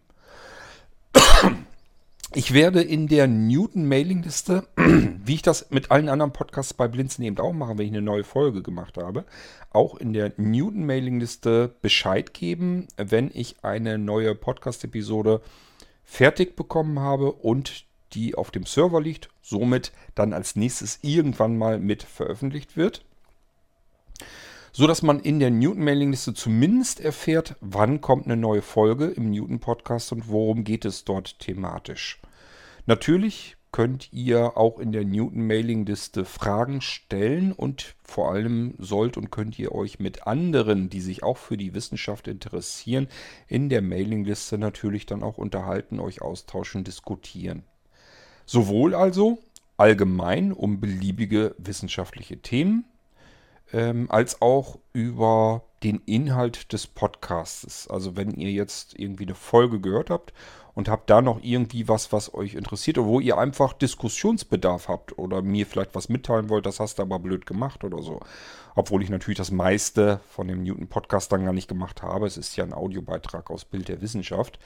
Ich 2.36 2.54
werde 2.54 2.80
in 2.80 3.08
der 3.08 3.26
Newton-Mailingliste, 3.26 4.68
wie 4.76 5.34
ich 5.34 5.42
das 5.42 5.70
mit 5.70 5.90
allen 5.90 6.08
anderen 6.08 6.32
Podcasts 6.32 6.72
bei 6.72 6.86
Blinzen 6.86 7.24
eben 7.24 7.38
auch 7.38 7.52
mache, 7.52 7.76
wenn 7.76 7.86
ich 7.86 7.90
eine 7.90 8.02
neue 8.02 8.22
Folge 8.22 8.62
gemacht 8.62 8.96
habe, 8.96 9.24
auch 9.70 9.96
in 9.96 10.12
der 10.12 10.32
Newton-Mailingliste 10.36 11.74
Bescheid 11.82 12.32
geben, 12.32 12.86
wenn 12.96 13.28
ich 13.34 13.56
eine 13.64 13.98
neue 13.98 14.36
Podcast-Episode 14.36 15.40
fertig 16.04 16.54
bekommen 16.54 17.00
habe 17.00 17.32
und 17.32 17.86
die 18.12 18.36
auf 18.36 18.52
dem 18.52 18.66
Server 18.66 19.00
liegt, 19.00 19.30
somit 19.42 19.90
dann 20.14 20.32
als 20.32 20.54
nächstes 20.54 21.00
irgendwann 21.02 21.58
mal 21.58 21.80
mit 21.80 22.04
veröffentlicht 22.04 22.76
wird 22.76 23.04
so 24.76 24.88
dass 24.88 25.02
man 25.02 25.20
in 25.20 25.38
der 25.38 25.52
Newton-Mailingliste 25.52 26.34
zumindest 26.34 26.98
erfährt, 26.98 27.54
wann 27.60 28.00
kommt 28.00 28.24
eine 28.24 28.36
neue 28.36 28.60
Folge 28.60 29.06
im 29.06 29.30
Newton-Podcast 29.30 30.10
und 30.10 30.28
worum 30.28 30.64
geht 30.64 30.84
es 30.84 31.04
dort 31.04 31.38
thematisch. 31.38 32.20
Natürlich 32.84 33.56
könnt 33.70 34.12
ihr 34.12 34.56
auch 34.56 34.80
in 34.80 34.90
der 34.90 35.04
Newton-Mailingliste 35.04 36.24
Fragen 36.24 36.80
stellen 36.80 37.52
und 37.52 37.94
vor 38.02 38.32
allem 38.32 38.74
sollt 38.78 39.16
und 39.16 39.30
könnt 39.30 39.60
ihr 39.60 39.70
euch 39.70 40.00
mit 40.00 40.26
anderen, 40.26 40.90
die 40.90 41.00
sich 41.00 41.22
auch 41.22 41.36
für 41.36 41.56
die 41.56 41.72
Wissenschaft 41.72 42.26
interessieren, 42.26 43.06
in 43.46 43.68
der 43.68 43.80
Mailingliste 43.80 44.58
natürlich 44.58 45.06
dann 45.06 45.22
auch 45.22 45.38
unterhalten, 45.38 46.00
euch 46.00 46.20
austauschen, 46.20 46.82
diskutieren. 46.82 47.62
Sowohl 48.44 48.96
also 48.96 49.38
allgemein 49.76 50.52
um 50.52 50.80
beliebige 50.80 51.54
wissenschaftliche 51.58 52.38
Themen, 52.38 52.86
ähm, 53.72 54.10
als 54.10 54.40
auch 54.42 54.78
über 54.92 55.62
den 55.82 56.00
Inhalt 56.06 56.72
des 56.72 56.86
Podcasts. 56.86 57.88
Also 57.88 58.16
wenn 58.16 58.30
ihr 58.32 58.50
jetzt 58.50 58.98
irgendwie 58.98 59.24
eine 59.24 59.34
Folge 59.34 59.80
gehört 59.80 60.10
habt 60.10 60.32
und 60.74 60.88
habt 60.88 61.10
da 61.10 61.20
noch 61.20 61.40
irgendwie 61.42 61.88
was, 61.88 62.10
was 62.10 62.32
euch 62.34 62.54
interessiert 62.54 62.98
oder 62.98 63.06
wo 63.06 63.20
ihr 63.20 63.38
einfach 63.38 63.74
Diskussionsbedarf 63.74 64.88
habt 64.88 65.18
oder 65.18 65.42
mir 65.42 65.66
vielleicht 65.66 65.94
was 65.94 66.08
mitteilen 66.08 66.48
wollt, 66.48 66.66
das 66.66 66.80
hast 66.80 66.98
du 66.98 67.02
aber 67.02 67.18
blöd 67.18 67.46
gemacht 67.46 67.84
oder 67.84 68.02
so. 68.02 68.20
Obwohl 68.74 69.02
ich 69.02 69.10
natürlich 69.10 69.38
das 69.38 69.50
meiste 69.50 70.20
von 70.30 70.48
dem 70.48 70.62
Newton-Podcast 70.64 71.30
dann 71.30 71.44
gar 71.44 71.52
nicht 71.52 71.68
gemacht 71.68 72.02
habe. 72.02 72.26
Es 72.26 72.36
ist 72.36 72.56
ja 72.56 72.64
ein 72.64 72.72
Audiobeitrag 72.72 73.50
aus 73.50 73.64
Bild 73.64 73.88
der 73.88 74.00
Wissenschaft. 74.00 74.58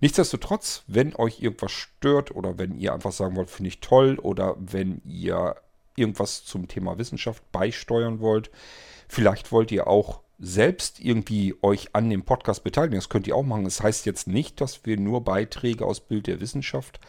Nichtsdestotrotz, 0.00 0.84
wenn 0.86 1.16
euch 1.16 1.40
irgendwas 1.40 1.72
stört 1.72 2.34
oder 2.34 2.58
wenn 2.58 2.78
ihr 2.78 2.92
einfach 2.92 3.12
sagen 3.12 3.34
wollt, 3.34 3.50
finde 3.50 3.68
ich 3.68 3.80
toll 3.80 4.18
oder 4.20 4.56
wenn 4.58 5.00
ihr 5.04 5.56
irgendwas 5.96 6.44
zum 6.44 6.68
Thema 6.68 6.98
Wissenschaft 6.98 7.42
beisteuern 7.52 8.20
wollt. 8.20 8.50
Vielleicht 9.08 9.52
wollt 9.52 9.72
ihr 9.72 9.86
auch 9.86 10.20
selbst 10.38 11.00
irgendwie 11.00 11.54
euch 11.62 11.94
an 11.94 12.10
dem 12.10 12.24
Podcast 12.24 12.62
beteiligen. 12.62 12.96
Das 12.98 13.08
könnt 13.08 13.26
ihr 13.26 13.36
auch 13.36 13.42
machen. 13.42 13.64
Das 13.64 13.82
heißt 13.82 14.06
jetzt 14.06 14.26
nicht, 14.26 14.60
dass 14.60 14.84
wir 14.84 14.98
nur 14.98 15.24
Beiträge 15.24 15.86
aus 15.86 16.00
Bild 16.00 16.26
der 16.26 16.40
Wissenschaft 16.40 17.00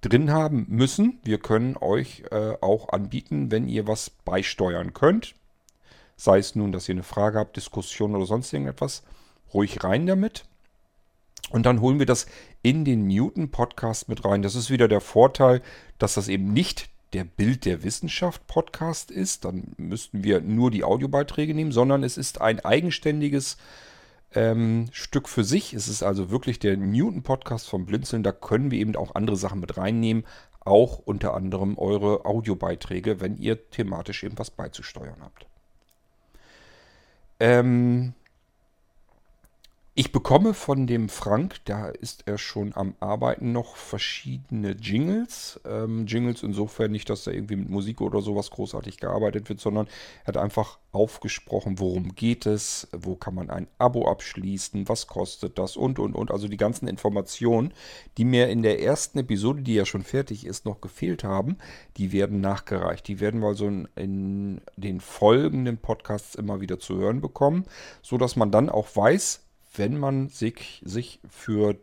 drin 0.00 0.30
haben 0.30 0.66
müssen. 0.68 1.20
Wir 1.22 1.38
können 1.38 1.76
euch 1.76 2.24
äh, 2.30 2.54
auch 2.60 2.88
anbieten, 2.90 3.50
wenn 3.50 3.68
ihr 3.68 3.86
was 3.86 4.10
beisteuern 4.10 4.94
könnt. 4.94 5.34
Sei 6.16 6.38
es 6.38 6.54
nun, 6.54 6.72
dass 6.72 6.88
ihr 6.88 6.94
eine 6.94 7.02
Frage 7.02 7.38
habt, 7.38 7.56
Diskussion 7.56 8.14
oder 8.14 8.26
sonst 8.26 8.52
irgendetwas. 8.52 9.02
Ruhig 9.52 9.84
rein 9.84 10.06
damit. 10.06 10.44
Und 11.50 11.66
dann 11.66 11.80
holen 11.80 11.98
wir 11.98 12.06
das 12.06 12.26
in 12.62 12.84
den 12.84 13.06
Newton-Podcast 13.06 14.08
mit 14.08 14.24
rein. 14.24 14.42
Das 14.42 14.54
ist 14.54 14.70
wieder 14.70 14.88
der 14.88 15.00
Vorteil, 15.00 15.60
dass 15.98 16.14
das 16.14 16.28
eben 16.28 16.52
nicht 16.52 16.88
der 17.12 17.24
Bild 17.24 17.64
der 17.64 17.82
Wissenschaft 17.82 18.46
Podcast 18.46 19.10
ist, 19.10 19.44
dann 19.44 19.74
müssten 19.76 20.24
wir 20.24 20.40
nur 20.40 20.70
die 20.70 20.84
Audiobeiträge 20.84 21.54
nehmen, 21.54 21.72
sondern 21.72 22.04
es 22.04 22.16
ist 22.16 22.40
ein 22.40 22.60
eigenständiges 22.60 23.58
ähm, 24.34 24.88
Stück 24.92 25.28
für 25.28 25.44
sich. 25.44 25.74
Es 25.74 25.88
ist 25.88 26.02
also 26.02 26.30
wirklich 26.30 26.58
der 26.58 26.76
Newton 26.76 27.22
Podcast 27.22 27.68
vom 27.68 27.86
Blinzeln. 27.86 28.22
Da 28.22 28.32
können 28.32 28.70
wir 28.70 28.78
eben 28.78 28.96
auch 28.96 29.14
andere 29.14 29.36
Sachen 29.36 29.60
mit 29.60 29.76
reinnehmen, 29.76 30.24
auch 30.60 30.98
unter 30.98 31.34
anderem 31.34 31.76
eure 31.76 32.24
Audiobeiträge, 32.24 33.20
wenn 33.20 33.36
ihr 33.36 33.70
thematisch 33.70 34.24
eben 34.24 34.38
was 34.38 34.50
beizusteuern 34.50 35.20
habt. 35.20 35.46
Ähm, 37.40 38.14
ich 39.94 40.10
bekomme 40.10 40.54
von 40.54 40.86
dem 40.86 41.10
Frank, 41.10 41.56
da 41.66 41.88
ist 41.88 42.22
er 42.24 42.38
schon 42.38 42.74
am 42.74 42.94
Arbeiten, 43.00 43.52
noch 43.52 43.76
verschiedene 43.76 44.70
Jingles. 44.70 45.60
Ähm, 45.66 46.06
Jingles 46.06 46.42
insofern 46.42 46.92
nicht, 46.92 47.10
dass 47.10 47.24
da 47.24 47.30
irgendwie 47.30 47.56
mit 47.56 47.68
Musik 47.68 48.00
oder 48.00 48.22
sowas 48.22 48.50
großartig 48.50 48.96
gearbeitet 48.96 49.50
wird, 49.50 49.60
sondern 49.60 49.88
er 50.22 50.28
hat 50.28 50.36
einfach 50.38 50.78
aufgesprochen, 50.92 51.78
worum 51.78 52.14
geht 52.14 52.46
es, 52.46 52.88
wo 52.92 53.16
kann 53.16 53.34
man 53.34 53.50
ein 53.50 53.68
Abo 53.76 54.10
abschließen, 54.10 54.88
was 54.88 55.08
kostet 55.08 55.58
das 55.58 55.76
und 55.76 55.98
und 55.98 56.14
und. 56.14 56.30
Also 56.30 56.48
die 56.48 56.56
ganzen 56.56 56.88
Informationen, 56.88 57.74
die 58.16 58.24
mir 58.24 58.48
in 58.48 58.62
der 58.62 58.80
ersten 58.80 59.18
Episode, 59.18 59.60
die 59.60 59.74
ja 59.74 59.84
schon 59.84 60.04
fertig 60.04 60.46
ist, 60.46 60.64
noch 60.64 60.80
gefehlt 60.80 61.22
haben, 61.22 61.58
die 61.98 62.12
werden 62.12 62.40
nachgereicht. 62.40 63.06
Die 63.08 63.20
werden 63.20 63.40
wir 63.40 63.48
also 63.48 63.66
in, 63.66 63.88
in 63.96 64.60
den 64.78 65.00
folgenden 65.00 65.76
Podcasts 65.76 66.34
immer 66.34 66.62
wieder 66.62 66.78
zu 66.78 66.96
hören 66.96 67.20
bekommen, 67.20 67.64
sodass 68.00 68.36
man 68.36 68.50
dann 68.50 68.70
auch 68.70 68.96
weiß, 68.96 69.42
wenn 69.74 69.98
man 69.98 70.28
sich, 70.28 70.82
sich 70.84 71.20
für 71.28 71.76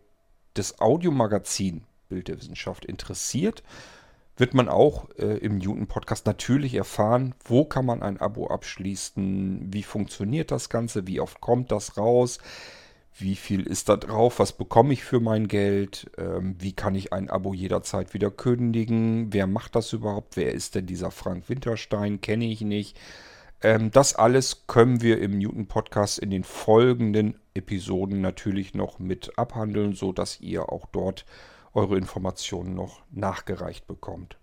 das 0.54 0.80
Audiomagazin 0.80 1.84
Bild 2.10 2.28
der 2.28 2.38
Wissenschaft 2.40 2.86
interessiert, 2.86 3.64
wird 4.36 4.54
man 4.54 4.70
auch 4.70 5.10
äh, 5.18 5.38
im 5.38 5.58
Newton-Podcast 5.58 6.26
natürlich 6.26 6.74
erfahren, 6.74 7.36
wo 7.44 7.66
kann 7.66 7.86
man 7.86 8.02
ein 8.02 8.20
Abo 8.20 8.48
abschließen, 8.48 9.68
wie 9.74 9.84
funktioniert 9.84 10.52
das 10.52 10.70
Ganze, 10.70 11.08
wie 11.08 11.20
oft 11.20 11.42
kommt 11.42 11.72
das 11.72 11.98
raus, 11.98 12.40
wie 13.18 13.36
viel 13.36 13.68
ist 13.68 13.90
da 13.90 13.98
drauf, 13.98 14.40
was 14.40 14.54
bekomme 14.54 14.94
ich 14.94 15.04
für 15.04 15.20
mein 15.20 15.48
Geld, 15.48 16.10
ähm, 16.18 16.56
wie 16.58 16.72
kann 16.72 16.96
ich 16.96 17.12
ein 17.12 17.30
Abo 17.30 17.54
jederzeit 17.54 18.14
wieder 18.14 18.32
kündigen, 18.32 19.34
wer 19.34 19.46
macht 19.46 19.76
das 19.76 19.92
überhaupt, 19.92 20.38
wer 20.38 20.54
ist 20.54 20.76
denn 20.76 20.86
dieser 20.86 21.12
Frank 21.12 21.50
Winterstein, 21.50 22.22
kenne 22.22 22.46
ich 22.46 22.62
nicht. 22.62 22.98
Ähm, 23.62 23.92
das 23.92 24.16
alles 24.16 24.68
können 24.68 25.02
wir 25.02 25.22
im 25.22 25.38
Newton-Podcast 25.38 26.20
in 26.20 26.30
den 26.30 26.44
folgenden 26.44 27.40
Episoden 27.54 28.22
natürlich 28.22 28.74
noch 28.74 29.00
mit 29.00 29.38
abhandeln, 29.38 29.94
sodass 29.94 30.40
ihr 30.40 30.72
auch 30.72 30.86
dort 30.86 31.26
eure 31.74 31.98
Informationen 31.98 32.74
noch 32.74 33.02
nachgereicht 33.12 33.86
bekommt. 33.86 34.38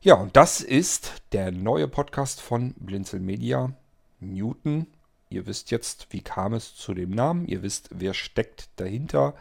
Ja, 0.00 0.14
und 0.14 0.36
das 0.36 0.60
ist 0.60 1.22
der 1.32 1.50
neue 1.50 1.88
Podcast 1.88 2.40
von 2.40 2.74
Blinzel 2.74 3.20
Media, 3.20 3.72
Newton. 4.20 4.86
Ihr 5.28 5.46
wisst 5.46 5.70
jetzt, 5.70 6.06
wie 6.10 6.20
kam 6.20 6.54
es 6.54 6.74
zu 6.76 6.94
dem 6.94 7.10
Namen, 7.10 7.46
ihr 7.46 7.62
wisst, 7.62 7.90
wer 7.92 8.14
steckt 8.14 8.68
dahinter, 8.76 9.34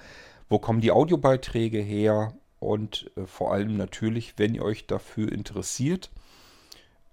wo 0.50 0.58
kommen 0.58 0.82
die 0.82 0.92
Audiobeiträge 0.92 1.80
her 1.80 2.34
und 2.60 3.12
äh, 3.16 3.26
vor 3.26 3.54
allem 3.54 3.78
natürlich, 3.78 4.34
wenn 4.38 4.56
ihr 4.56 4.64
euch 4.64 4.88
dafür 4.88 5.32
interessiert, 5.32 6.10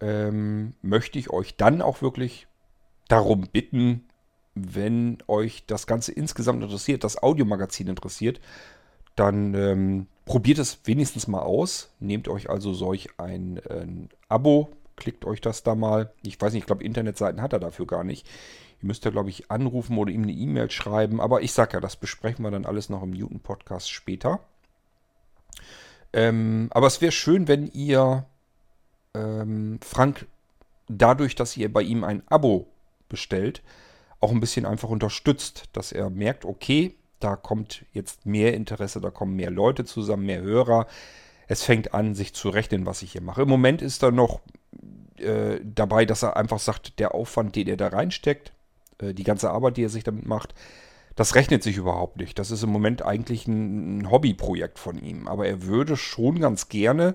ähm, 0.05 0.75
möchte 0.83 1.19
ich 1.19 1.31
euch 1.31 1.57
dann 1.57 1.81
auch 1.81 2.03
wirklich 2.03 2.47
darum 3.09 3.49
bitten, 3.51 4.05
wenn 4.55 5.19
euch 5.27 5.65
das 5.67 5.87
Ganze 5.87 6.13
insgesamt 6.13 6.63
interessiert, 6.63 7.05
das 7.05 7.23
Audiomagazin 7.23 7.89
interessiert, 7.89 8.41
dann 9.17 9.55
ähm, 9.55 10.07
probiert 10.27 10.59
es 10.59 10.81
wenigstens 10.85 11.27
mal 11.27 11.41
aus. 11.41 11.91
Nehmt 12.01 12.29
euch 12.29 12.51
also 12.51 12.75
solch 12.75 13.09
ein, 13.19 13.61
ein 13.71 14.11
Abo, 14.29 14.69
klickt 14.97 15.25
euch 15.25 15.41
das 15.41 15.63
da 15.63 15.75
mal. 15.75 16.13
Ich 16.23 16.41
weiß 16.41 16.53
nicht, 16.53 16.63
ich 16.63 16.67
glaube, 16.67 16.85
Internetseiten 16.85 17.41
hat 17.41 17.55
er 17.55 17.61
dafür 17.61 17.87
gar 17.87 18.05
nicht. 18.05 18.27
Ihr 18.83 18.87
müsst 18.87 19.07
ja, 19.07 19.11
glaube 19.11 19.31
ich, 19.31 19.51
anrufen 19.51 19.97
oder 19.97 20.13
ihm 20.13 20.25
eine 20.25 20.33
E-Mail 20.33 20.71
schreiben. 20.71 21.21
Aber 21.21 21.41
ich 21.41 21.53
sage 21.53 21.75
ja, 21.75 21.81
das 21.81 21.97
besprechen 21.97 22.45
wir 22.45 22.51
dann 22.51 22.67
alles 22.67 22.91
noch 22.91 23.03
im 23.03 23.11
Newton-Podcast 23.11 23.91
später. 23.91 24.41
Ähm, 26.13 26.69
aber 26.71 26.89
es 26.89 27.01
wäre 27.01 27.13
schön, 27.13 27.49
wenn 27.49 27.67
ihr 27.69 28.27
ähm, 29.15 29.79
Frank 29.83 30.27
dadurch, 30.89 31.35
dass 31.35 31.57
ihr 31.57 31.73
bei 31.73 31.83
ihm 31.83 32.05
ein 32.05 32.23
Abo 32.27 32.67
bestellt, 33.09 33.63
auch 34.21 34.31
ein 34.31 34.41
bisschen 34.41 34.67
einfach 34.67 34.89
unterstützt, 34.89 35.65
dass 35.73 35.93
er 35.93 36.11
merkt, 36.11 36.45
okay, 36.45 36.95
da 37.21 37.37
kommt 37.37 37.85
jetzt 37.93 38.27
mehr 38.27 38.55
Interesse, 38.55 39.01
da 39.01 39.11
kommen 39.11 39.37
mehr 39.37 39.51
Leute 39.51 39.85
zusammen, 39.85 40.27
mehr 40.27 40.43
Hörer. 40.43 40.87
Es 41.47 41.63
fängt 41.63 41.95
an, 41.95 42.15
sich 42.15 42.35
zu 42.35 42.49
rechnen, 42.49 42.87
was 42.87 43.03
ich 43.03 43.13
hier 43.13 43.23
mache. 43.23 43.43
Im 43.43 43.49
Moment 43.49 43.83
ist 43.83 44.03
er 44.03 44.13
noch 44.13 44.41
äh, 45.19 45.61
dabei, 45.63 46.05
dass 46.05 46.23
er 46.23 46.37
einfach 46.37 46.59
sagt, 46.59 46.99
der 46.99 47.15
Aufwand, 47.15 47.57
den 47.57 47.69
er 47.69 47.77
da 47.77 47.89
reinsteckt, 47.89 48.53
äh, 48.99 49.15
die 49.15 49.25
ganze 49.25 49.51
Arbeit, 49.51 49.77
die 49.77 49.85
er 49.85 49.91
sich 49.91 50.05
damit 50.05 50.27
macht, 50.27 50.55
das 51.17 51.35
rechnet 51.35 51.63
sich 51.63 51.77
überhaupt 51.77 52.17
nicht. 52.17 52.39
Das 52.39 52.51
ist 52.51 52.63
im 52.63 52.71
Moment 52.71 53.03
eigentlich 53.03 53.47
ein, 53.47 53.99
ein 53.99 54.11
Hobbyprojekt 54.11 54.79
von 54.79 54.99
ihm. 54.99 55.29
Aber 55.29 55.47
er 55.47 55.63
würde 55.63 55.97
schon 55.97 56.41
ganz 56.41 56.69
gerne 56.69 57.15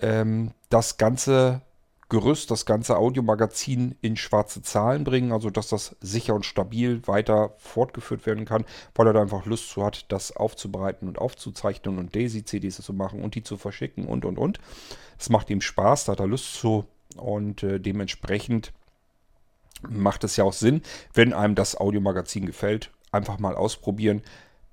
ähm, 0.00 0.52
das 0.68 0.96
Ganze 0.96 1.62
Gerüst 2.10 2.50
das 2.50 2.66
ganze 2.66 2.98
Audiomagazin 2.98 3.96
in 4.02 4.16
schwarze 4.16 4.60
Zahlen 4.60 5.04
bringen, 5.04 5.32
also 5.32 5.48
dass 5.48 5.68
das 5.68 5.96
sicher 6.00 6.34
und 6.34 6.44
stabil 6.44 7.00
weiter 7.06 7.54
fortgeführt 7.56 8.26
werden 8.26 8.44
kann, 8.44 8.66
weil 8.94 9.06
er 9.06 9.14
da 9.14 9.22
einfach 9.22 9.46
Lust 9.46 9.70
zu 9.70 9.84
hat, 9.84 10.12
das 10.12 10.36
aufzubereiten 10.36 11.08
und 11.08 11.18
aufzuzeichnen 11.18 11.98
und 11.98 12.14
Daisy-CDs 12.14 12.76
zu 12.76 12.92
machen 12.92 13.22
und 13.22 13.34
die 13.34 13.42
zu 13.42 13.56
verschicken 13.56 14.06
und 14.06 14.26
und 14.26 14.38
und. 14.38 14.60
Es 15.18 15.30
macht 15.30 15.48
ihm 15.48 15.62
Spaß, 15.62 16.04
da 16.04 16.12
hat 16.12 16.20
er 16.20 16.26
Lust 16.26 16.54
zu 16.54 16.84
und 17.16 17.62
äh, 17.62 17.80
dementsprechend 17.80 18.72
macht 19.88 20.24
es 20.24 20.36
ja 20.36 20.44
auch 20.44 20.52
Sinn, 20.52 20.82
wenn 21.14 21.32
einem 21.32 21.54
das 21.54 21.74
Audiomagazin 21.74 22.44
gefällt, 22.44 22.90
einfach 23.12 23.38
mal 23.38 23.56
ausprobieren, 23.56 24.22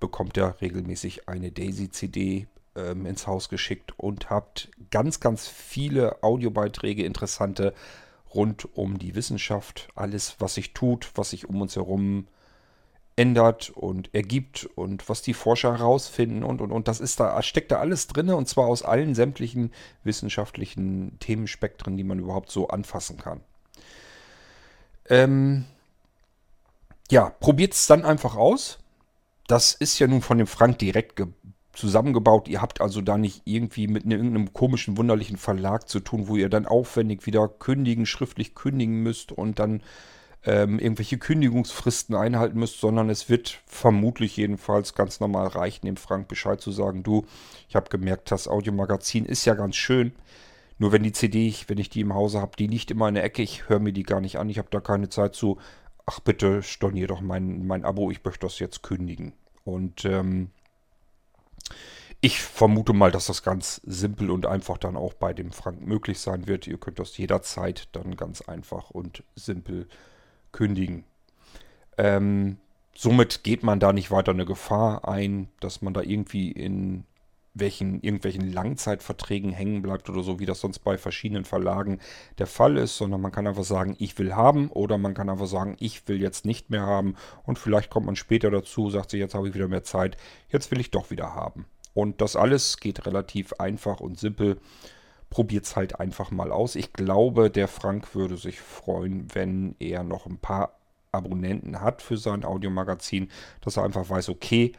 bekommt 0.01 0.35
er 0.37 0.59
regelmäßig 0.61 1.29
eine 1.29 1.51
Daisy-CD 1.51 2.47
ähm, 2.75 3.05
ins 3.05 3.27
Haus 3.27 3.49
geschickt 3.49 3.93
und 3.97 4.29
habt 4.29 4.69
ganz, 4.91 5.19
ganz 5.19 5.47
viele 5.47 6.23
Audiobeiträge, 6.23 7.03
interessante 7.03 7.73
rund 8.33 8.75
um 8.75 8.97
die 8.97 9.15
Wissenschaft, 9.15 9.89
alles, 9.95 10.35
was 10.39 10.55
sich 10.55 10.73
tut, 10.73 11.11
was 11.15 11.31
sich 11.31 11.49
um 11.49 11.61
uns 11.61 11.75
herum 11.75 12.27
ändert 13.15 13.69
und 13.71 14.13
ergibt 14.15 14.69
und 14.75 15.09
was 15.09 15.21
die 15.21 15.33
Forscher 15.33 15.77
herausfinden 15.77 16.43
und 16.43 16.61
und 16.61 16.71
und 16.71 16.87
das 16.87 17.01
ist 17.01 17.19
da 17.19 17.41
steckt 17.43 17.71
da 17.71 17.79
alles 17.79 18.07
drin 18.07 18.29
und 18.29 18.47
zwar 18.47 18.67
aus 18.67 18.83
allen 18.83 19.15
sämtlichen 19.15 19.71
wissenschaftlichen 20.03 21.19
Themenspektren, 21.19 21.97
die 21.97 22.05
man 22.05 22.19
überhaupt 22.19 22.51
so 22.51 22.69
anfassen 22.69 23.17
kann. 23.17 23.41
Ähm, 25.09 25.65
ja, 27.11 27.29
probiert 27.29 27.73
es 27.73 27.85
dann 27.85 28.05
einfach 28.05 28.35
aus. 28.37 28.79
Das 29.47 29.73
ist 29.73 29.99
ja 29.99 30.07
nun 30.07 30.21
von 30.21 30.37
dem 30.37 30.47
Frank 30.47 30.79
direkt 30.79 31.21
zusammengebaut. 31.73 32.47
Ihr 32.47 32.61
habt 32.61 32.81
also 32.81 33.01
da 33.01 33.17
nicht 33.17 33.41
irgendwie 33.45 33.87
mit 33.87 34.05
ne, 34.05 34.15
irgendeinem 34.15 34.53
komischen, 34.53 34.97
wunderlichen 34.97 35.37
Verlag 35.37 35.87
zu 35.87 35.99
tun, 35.99 36.27
wo 36.27 36.35
ihr 36.35 36.49
dann 36.49 36.65
aufwendig 36.65 37.25
wieder 37.25 37.47
kündigen, 37.47 38.05
schriftlich 38.05 38.55
kündigen 38.55 39.03
müsst 39.03 39.31
und 39.31 39.59
dann 39.59 39.81
ähm, 40.43 40.79
irgendwelche 40.79 41.17
Kündigungsfristen 41.17 42.15
einhalten 42.15 42.59
müsst, 42.59 42.79
sondern 42.79 43.09
es 43.09 43.29
wird 43.29 43.59
vermutlich 43.65 44.37
jedenfalls 44.37 44.95
ganz 44.95 45.19
normal 45.19 45.47
reichen, 45.47 45.85
dem 45.85 45.97
Frank 45.97 46.27
Bescheid 46.27 46.59
zu 46.59 46.71
sagen, 46.71 47.03
du, 47.03 47.25
ich 47.69 47.75
habe 47.75 47.89
gemerkt, 47.89 48.31
das 48.31 48.47
Audiomagazin 48.47 49.25
ist 49.25 49.45
ja 49.45 49.53
ganz 49.53 49.75
schön. 49.75 50.13
Nur 50.79 50.91
wenn 50.91 51.03
die 51.03 51.11
CD, 51.11 51.53
wenn 51.67 51.77
ich 51.77 51.91
die 51.91 52.01
im 52.01 52.15
Hause 52.15 52.41
habe, 52.41 52.57
die 52.57 52.65
liegt 52.65 52.89
immer 52.89 53.07
in 53.07 53.13
der 53.13 53.23
Ecke, 53.23 53.43
ich 53.43 53.69
höre 53.69 53.79
mir 53.79 53.93
die 53.93 54.01
gar 54.01 54.19
nicht 54.19 54.39
an, 54.39 54.49
ich 54.49 54.57
habe 54.57 54.69
da 54.71 54.79
keine 54.79 55.09
Zeit 55.09 55.35
zu. 55.35 55.59
Ach 56.07 56.19
bitte, 56.19 56.63
stornier 56.63 57.05
doch 57.05 57.21
mein, 57.21 57.67
mein 57.67 57.85
Abo, 57.85 58.09
ich 58.09 58.23
möchte 58.23 58.47
das 58.47 58.57
jetzt 58.57 58.81
kündigen. 58.81 59.33
Und 59.63 60.05
ähm, 60.05 60.49
ich 62.23 62.39
vermute 62.39 62.93
mal, 62.93 63.11
dass 63.11 63.25
das 63.25 63.41
ganz 63.41 63.81
simpel 63.83 64.29
und 64.29 64.45
einfach 64.45 64.77
dann 64.77 64.95
auch 64.95 65.13
bei 65.15 65.33
dem 65.33 65.51
Frank 65.51 65.81
möglich 65.81 66.19
sein 66.19 66.47
wird. 66.47 66.67
Ihr 66.67 66.77
könnt 66.77 66.99
das 66.99 67.17
jederzeit 67.17 67.89
dann 67.93 68.15
ganz 68.15 68.41
einfach 68.41 68.91
und 68.91 69.23
simpel 69.35 69.87
kündigen. 70.51 71.03
Ähm, 71.97 72.57
somit 72.95 73.43
geht 73.43 73.63
man 73.63 73.79
da 73.79 73.91
nicht 73.91 74.11
weiter 74.11 74.31
eine 74.31 74.45
Gefahr 74.45 75.07
ein, 75.07 75.49
dass 75.59 75.81
man 75.81 75.95
da 75.95 76.01
irgendwie 76.01 76.51
in 76.51 77.05
welchen, 77.55 78.01
irgendwelchen 78.01 78.53
Langzeitverträgen 78.53 79.51
hängen 79.51 79.81
bleibt 79.81 80.07
oder 80.07 80.21
so, 80.21 80.39
wie 80.39 80.45
das 80.45 80.59
sonst 80.61 80.79
bei 80.79 80.99
verschiedenen 80.99 81.43
Verlagen 81.43 81.99
der 82.37 82.47
Fall 82.47 82.77
ist, 82.77 82.97
sondern 82.97 83.19
man 83.19 83.31
kann 83.31 83.47
einfach 83.47 83.63
sagen, 83.63 83.95
ich 83.97 84.17
will 84.19 84.35
haben 84.35 84.69
oder 84.69 84.99
man 84.99 85.15
kann 85.15 85.29
einfach 85.29 85.47
sagen, 85.47 85.75
ich 85.79 86.07
will 86.07 86.21
jetzt 86.21 86.45
nicht 86.45 86.69
mehr 86.69 86.83
haben 86.85 87.15
und 87.43 87.59
vielleicht 87.59 87.89
kommt 87.89 88.05
man 88.05 88.15
später 88.15 88.51
dazu, 88.51 88.89
sagt 88.91 89.09
sich, 89.09 89.19
jetzt 89.19 89.33
habe 89.33 89.49
ich 89.49 89.55
wieder 89.55 89.67
mehr 89.67 89.83
Zeit, 89.83 90.17
jetzt 90.49 90.71
will 90.71 90.79
ich 90.79 90.91
doch 90.91 91.09
wieder 91.09 91.33
haben. 91.33 91.65
Und 91.93 92.21
das 92.21 92.35
alles 92.35 92.77
geht 92.77 93.05
relativ 93.05 93.53
einfach 93.53 93.99
und 93.99 94.19
simpel. 94.19 94.59
Probiert 95.29 95.65
es 95.65 95.75
halt 95.75 95.99
einfach 95.99 96.31
mal 96.31 96.51
aus. 96.51 96.75
Ich 96.75 96.93
glaube, 96.93 97.49
der 97.49 97.67
Frank 97.67 98.15
würde 98.15 98.37
sich 98.37 98.59
freuen, 98.59 99.33
wenn 99.33 99.75
er 99.79 100.03
noch 100.03 100.25
ein 100.25 100.37
paar 100.37 100.77
Abonnenten 101.11 101.81
hat 101.81 102.01
für 102.01 102.17
sein 102.17 102.45
Audiomagazin, 102.45 103.29
dass 103.61 103.77
er 103.77 103.83
einfach 103.83 104.09
weiß, 104.09 104.29
okay, 104.29 104.73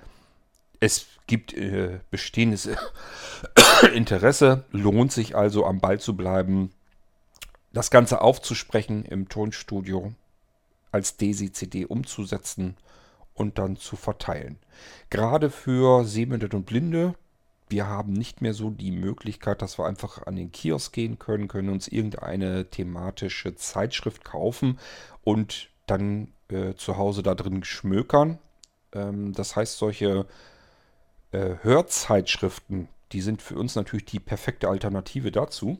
es 0.81 1.07
gibt 1.27 1.55
äh, 1.55 2.01
bestehendes 2.11 2.69
Interesse, 3.95 4.65
lohnt 4.73 5.13
sich 5.13 5.37
also 5.37 5.65
am 5.65 5.81
Ball 5.81 6.01
zu 6.01 6.17
bleiben, 6.17 6.73
das 7.73 7.91
Ganze 7.91 8.21
aufzusprechen 8.21 9.05
im 9.05 9.29
Tonstudio, 9.29 10.13
als 10.91 11.17
Daisy-CD 11.17 11.87
umzusetzen 11.87 12.77
und 13.35 13.59
dann 13.59 13.77
zu 13.77 13.97
verteilen. 13.97 14.59
Gerade 15.11 15.51
für 15.51 16.05
Sehbehinderte 16.05 16.57
und 16.57 16.67
Blinde, 16.67 17.15
wir 17.69 17.87
haben 17.87 18.13
nicht 18.13 18.43
mehr 18.43 18.53
so 18.53 18.71
die 18.71 18.91
Möglichkeit, 18.91 19.63
dass 19.63 19.79
wir 19.79 19.87
einfach 19.87 20.27
an 20.27 20.37
den 20.37 20.53
Kiosk 20.53 20.93
gehen 20.93 21.19
können, 21.19 21.49
können 21.49 21.71
uns 21.71 21.89
irgendeine 21.89 22.69
thematische 22.69 23.55
Zeitschrift 23.55 24.25
kaufen 24.25 24.79
und 25.25 25.71
dann 25.87 26.29
äh, 26.49 26.75
zu 26.75 26.99
Hause 26.99 27.23
da 27.23 27.35
drin 27.35 27.65
schmökern. 27.65 28.39
Ähm, 28.93 29.33
das 29.33 29.57
heißt, 29.57 29.79
solche 29.79 30.27
äh, 31.33 31.57
Hörzeitschriften, 31.63 32.89
die 33.13 33.23
sind 33.23 33.43
für 33.43 33.57
uns 33.57 33.75
natürlich 33.75 34.05
die 34.05 34.21
perfekte 34.21 34.69
Alternative 34.69 35.33
dazu. 35.33 35.79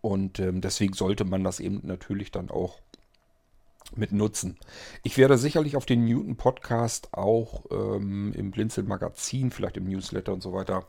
Und 0.00 0.38
ähm, 0.38 0.60
deswegen 0.60 0.94
sollte 0.94 1.24
man 1.24 1.42
das 1.42 1.58
eben 1.60 1.80
natürlich 1.84 2.30
dann 2.30 2.50
auch 2.50 2.80
mit 3.94 4.12
nutzen. 4.12 4.58
Ich 5.02 5.18
werde 5.18 5.38
sicherlich 5.38 5.76
auf 5.76 5.86
den 5.86 6.04
Newton 6.04 6.36
Podcast 6.36 7.12
auch 7.12 7.64
ähm, 7.70 8.32
im 8.34 8.50
Blinzel 8.50 8.84
Magazin, 8.84 9.50
vielleicht 9.50 9.76
im 9.76 9.84
Newsletter 9.84 10.32
und 10.32 10.42
so 10.42 10.52
weiter 10.52 10.86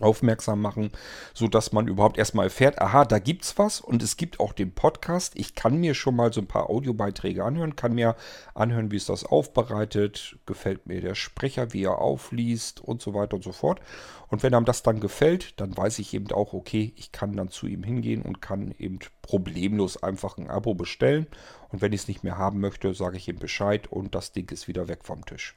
aufmerksam 0.00 0.60
machen, 0.60 0.90
so 1.32 1.48
dass 1.48 1.72
man 1.72 1.88
überhaupt 1.88 2.18
erstmal 2.18 2.46
erfährt, 2.46 2.80
aha, 2.80 3.04
da 3.04 3.18
gibt's 3.18 3.56
was 3.58 3.80
und 3.80 4.02
es 4.02 4.16
gibt 4.16 4.40
auch 4.40 4.52
den 4.52 4.72
Podcast. 4.72 5.32
Ich 5.36 5.54
kann 5.54 5.78
mir 5.78 5.94
schon 5.94 6.16
mal 6.16 6.32
so 6.32 6.40
ein 6.40 6.46
paar 6.46 6.68
Audiobeiträge 6.68 7.44
anhören, 7.44 7.76
kann 7.76 7.94
mir 7.94 8.16
anhören, 8.54 8.90
wie 8.90 8.96
es 8.96 9.06
das 9.06 9.24
aufbereitet, 9.24 10.36
gefällt 10.46 10.86
mir 10.86 11.00
der 11.00 11.14
Sprecher, 11.14 11.72
wie 11.72 11.84
er 11.84 11.98
aufliest 11.98 12.80
und 12.80 13.00
so 13.00 13.14
weiter 13.14 13.36
und 13.36 13.44
so 13.44 13.52
fort. 13.52 13.80
Und 14.28 14.42
wenn 14.42 14.54
einem 14.54 14.66
das 14.66 14.82
dann 14.82 15.00
gefällt, 15.00 15.60
dann 15.60 15.76
weiß 15.76 15.98
ich 15.98 16.12
eben 16.12 16.30
auch, 16.32 16.52
okay, 16.52 16.92
ich 16.96 17.12
kann 17.12 17.36
dann 17.36 17.48
zu 17.48 17.66
ihm 17.66 17.82
hingehen 17.82 18.22
und 18.22 18.42
kann 18.42 18.74
eben 18.78 18.98
problemlos 19.22 20.02
einfach 20.02 20.36
ein 20.36 20.50
Abo 20.50 20.74
bestellen. 20.74 21.26
Und 21.70 21.80
wenn 21.80 21.92
ich 21.92 22.02
es 22.02 22.08
nicht 22.08 22.24
mehr 22.24 22.36
haben 22.36 22.60
möchte, 22.60 22.92
sage 22.92 23.16
ich 23.16 23.28
ihm 23.28 23.38
Bescheid 23.38 23.86
und 23.90 24.14
das 24.14 24.32
Ding 24.32 24.50
ist 24.50 24.68
wieder 24.68 24.88
weg 24.88 25.00
vom 25.04 25.24
Tisch. 25.24 25.54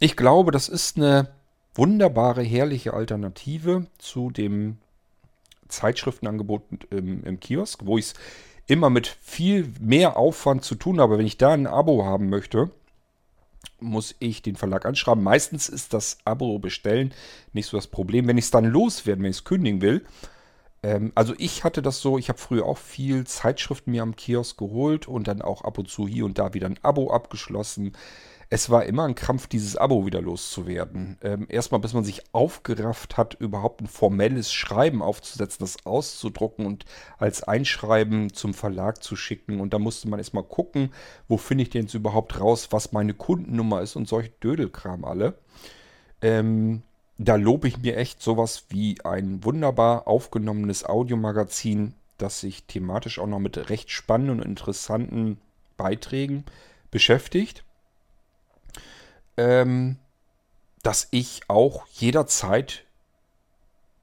Ich 0.00 0.16
glaube, 0.16 0.50
das 0.50 0.68
ist 0.68 0.96
eine 0.96 1.28
wunderbare, 1.74 2.42
herrliche 2.42 2.94
Alternative 2.94 3.86
zu 3.98 4.30
dem 4.30 4.78
Zeitschriftenangebot 5.68 6.62
im, 6.90 7.24
im 7.24 7.40
Kiosk, 7.40 7.84
wo 7.84 7.98
ich 7.98 8.06
es 8.06 8.14
immer 8.66 8.90
mit 8.90 9.06
viel 9.06 9.72
mehr 9.80 10.16
Aufwand 10.16 10.64
zu 10.64 10.74
tun 10.74 11.00
habe. 11.00 11.18
Wenn 11.18 11.26
ich 11.26 11.38
da 11.38 11.52
ein 11.52 11.66
Abo 11.66 12.04
haben 12.04 12.28
möchte, 12.28 12.70
muss 13.80 14.14
ich 14.18 14.42
den 14.42 14.56
Verlag 14.56 14.86
anschreiben. 14.86 15.22
Meistens 15.22 15.68
ist 15.68 15.92
das 15.92 16.18
Abo 16.24 16.58
bestellen 16.58 17.12
nicht 17.52 17.66
so 17.66 17.76
das 17.76 17.86
Problem. 17.86 18.26
Wenn 18.26 18.38
ich 18.38 18.46
es 18.46 18.50
dann 18.50 18.64
loswerden, 18.64 19.24
wenn 19.24 19.30
ich 19.30 19.38
es 19.38 19.44
kündigen 19.44 19.80
will, 19.80 20.04
ähm, 20.82 21.12
also 21.14 21.34
ich 21.38 21.64
hatte 21.64 21.82
das 21.82 22.00
so, 22.00 22.18
ich 22.18 22.28
habe 22.28 22.38
früher 22.38 22.66
auch 22.66 22.78
viel 22.78 23.26
Zeitschriften 23.26 23.90
mir 23.90 24.02
am 24.02 24.16
Kiosk 24.16 24.58
geholt 24.58 25.08
und 25.08 25.28
dann 25.28 25.42
auch 25.42 25.62
ab 25.62 25.78
und 25.78 25.88
zu 25.88 26.06
hier 26.06 26.24
und 26.24 26.38
da 26.38 26.54
wieder 26.54 26.66
ein 26.66 26.78
Abo 26.82 27.10
abgeschlossen 27.10 27.92
es 28.50 28.70
war 28.70 28.84
immer 28.84 29.04
ein 29.04 29.14
Krampf, 29.14 29.46
dieses 29.46 29.76
Abo 29.76 30.06
wieder 30.06 30.20
loszuwerden. 30.20 31.18
Ähm, 31.22 31.46
erstmal, 31.48 31.80
bis 31.80 31.94
man 31.94 32.04
sich 32.04 32.22
aufgerafft 32.32 33.16
hat, 33.16 33.34
überhaupt 33.34 33.80
ein 33.80 33.86
formelles 33.86 34.52
Schreiben 34.52 35.02
aufzusetzen, 35.02 35.58
das 35.60 35.84
auszudrucken 35.86 36.66
und 36.66 36.84
als 37.18 37.42
Einschreiben 37.42 38.32
zum 38.32 38.54
Verlag 38.54 39.02
zu 39.02 39.16
schicken. 39.16 39.60
Und 39.60 39.74
da 39.74 39.78
musste 39.78 40.08
man 40.08 40.18
erstmal 40.18 40.44
gucken, 40.44 40.92
wo 41.28 41.36
finde 41.36 41.62
ich 41.62 41.70
denn 41.70 41.82
jetzt 41.82 41.94
überhaupt 41.94 42.40
raus, 42.40 42.68
was 42.70 42.92
meine 42.92 43.14
Kundennummer 43.14 43.80
ist 43.82 43.96
und 43.96 44.08
solche 44.08 44.30
Dödelkram 44.42 45.04
alle. 45.04 45.38
Ähm, 46.20 46.82
da 47.16 47.36
lobe 47.36 47.68
ich 47.68 47.78
mir 47.78 47.96
echt 47.96 48.22
sowas 48.22 48.64
wie 48.68 49.00
ein 49.04 49.44
wunderbar 49.44 50.08
aufgenommenes 50.08 50.84
Audiomagazin, 50.84 51.94
das 52.18 52.40
sich 52.40 52.64
thematisch 52.64 53.18
auch 53.18 53.26
noch 53.26 53.38
mit 53.38 53.70
recht 53.70 53.90
spannenden 53.90 54.40
und 54.40 54.46
interessanten 54.46 55.38
Beiträgen 55.76 56.44
beschäftigt 56.90 57.64
ähm, 59.36 59.98
dass 60.82 61.08
ich 61.10 61.42
auch 61.48 61.86
jederzeit 61.88 62.84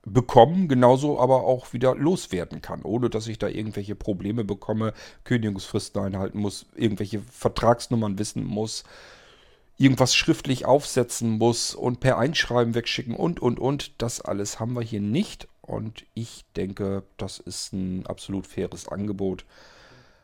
bekommen, 0.03 0.67
genauso 0.67 1.19
aber 1.19 1.43
auch 1.43 1.73
wieder 1.73 1.95
loswerden 1.95 2.61
kann, 2.61 2.81
ohne 2.81 3.09
dass 3.09 3.27
ich 3.27 3.37
da 3.37 3.47
irgendwelche 3.47 3.95
Probleme 3.95 4.43
bekomme, 4.43 4.93
Kündigungsfristen 5.23 6.01
einhalten 6.01 6.39
muss, 6.39 6.65
irgendwelche 6.75 7.19
Vertragsnummern 7.19 8.17
wissen 8.17 8.43
muss, 8.43 8.83
irgendwas 9.77 10.15
schriftlich 10.15 10.65
aufsetzen 10.65 11.37
muss 11.37 11.75
und 11.75 11.99
per 11.99 12.17
Einschreiben 12.17 12.73
wegschicken 12.73 13.15
und, 13.15 13.39
und, 13.39 13.59
und. 13.59 14.01
Das 14.01 14.21
alles 14.21 14.59
haben 14.59 14.73
wir 14.73 14.81
hier 14.81 15.01
nicht 15.01 15.47
und 15.61 16.05
ich 16.15 16.45
denke, 16.55 17.03
das 17.17 17.39
ist 17.39 17.73
ein 17.73 18.05
absolut 18.07 18.47
faires 18.47 18.87
Angebot. 18.87 19.45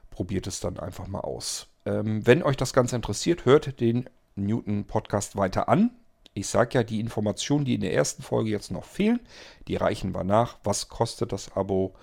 Probiert 0.10 0.48
es 0.48 0.60
dann 0.60 0.80
einfach 0.80 1.08
mal 1.08 1.22
aus. 1.22 1.68
Ähm, 1.86 2.26
wenn 2.26 2.42
euch 2.42 2.58
das 2.58 2.74
Ganze 2.74 2.96
interessiert, 2.96 3.46
hört 3.46 3.80
den 3.80 4.10
Newton 4.38 4.86
Podcast 4.86 5.36
weiter 5.36 5.68
an. 5.70 5.92
Ich 6.34 6.48
sage 6.48 6.76
ja, 6.76 6.84
die 6.84 7.00
Informationen, 7.00 7.66
die 7.66 7.76
in 7.76 7.82
der 7.82 7.94
ersten 7.94 8.22
Folge 8.22 8.52
jetzt 8.52 8.72
noch 8.72 8.86
fehlen, 8.86 9.20
die 9.68 9.76
reichen 9.76 10.14
wir 10.14 10.24
nach. 10.24 10.58
Was 10.64 10.88
kostet 10.88 11.32
das 11.32 11.56
Abo? 11.56 11.96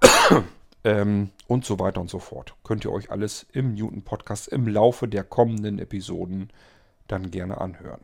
ähm, 0.84 1.30
und 1.48 1.64
so 1.64 1.78
weiter 1.78 2.00
und 2.00 2.08
so 2.08 2.20
fort. 2.20 2.54
Könnt 2.62 2.84
ihr 2.84 2.92
euch 2.92 3.10
alles 3.10 3.46
im 3.52 3.74
Newton 3.74 4.02
Podcast 4.02 4.48
im 4.48 4.68
Laufe 4.68 5.08
der 5.08 5.24
kommenden 5.24 5.78
Episoden 5.78 6.50
dann 7.08 7.30
gerne 7.30 7.60
anhören. 7.60 8.00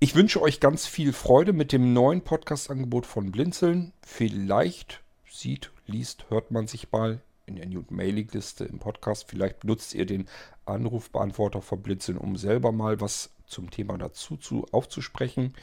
Ich 0.00 0.14
wünsche 0.14 0.40
euch 0.40 0.60
ganz 0.60 0.86
viel 0.86 1.12
Freude 1.12 1.52
mit 1.52 1.72
dem 1.72 1.92
neuen 1.92 2.22
Podcast-Angebot 2.22 3.06
von 3.06 3.32
Blinzeln. 3.32 3.92
Vielleicht 4.02 5.02
sieht, 5.28 5.72
liest, 5.86 6.30
hört 6.30 6.50
man 6.50 6.66
sich 6.66 6.92
mal 6.92 7.20
in 7.48 7.56
der 7.56 7.66
Newton 7.66 7.96
Mailing 7.96 8.28
Liste 8.32 8.64
im 8.64 8.78
Podcast. 8.78 9.28
Vielleicht 9.28 9.60
benutzt 9.60 9.94
ihr 9.94 10.06
den 10.06 10.26
Anrufbeantworter 10.66 11.62
von 11.62 11.82
Blinzeln, 11.82 12.18
um 12.18 12.36
selber 12.36 12.70
mal 12.70 13.00
was 13.00 13.30
zum 13.46 13.70
Thema 13.70 13.98
dazu 13.98 14.36
zu, 14.36 14.66
aufzusprechen. 14.70 15.54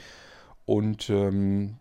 Und 0.65 1.09
ähm, 1.09 1.77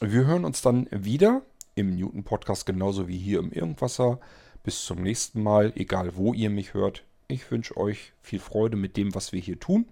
wir 0.00 0.26
hören 0.26 0.44
uns 0.44 0.60
dann 0.60 0.88
wieder 0.90 1.42
im 1.74 1.94
Newton 1.96 2.24
Podcast 2.24 2.66
genauso 2.66 3.08
wie 3.08 3.18
hier 3.18 3.38
im 3.38 3.52
Irgendwasser. 3.52 4.18
Bis 4.62 4.84
zum 4.84 5.02
nächsten 5.02 5.42
Mal, 5.42 5.72
egal 5.76 6.16
wo 6.16 6.34
ihr 6.34 6.50
mich 6.50 6.74
hört. 6.74 7.04
Ich 7.28 7.50
wünsche 7.50 7.76
euch 7.76 8.12
viel 8.20 8.40
Freude 8.40 8.76
mit 8.76 8.96
dem, 8.96 9.14
was 9.14 9.32
wir 9.32 9.40
hier 9.40 9.58
tun. 9.58 9.86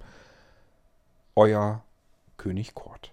Euer 1.36 1.84
König 2.36 2.74
Kort. 2.74 3.12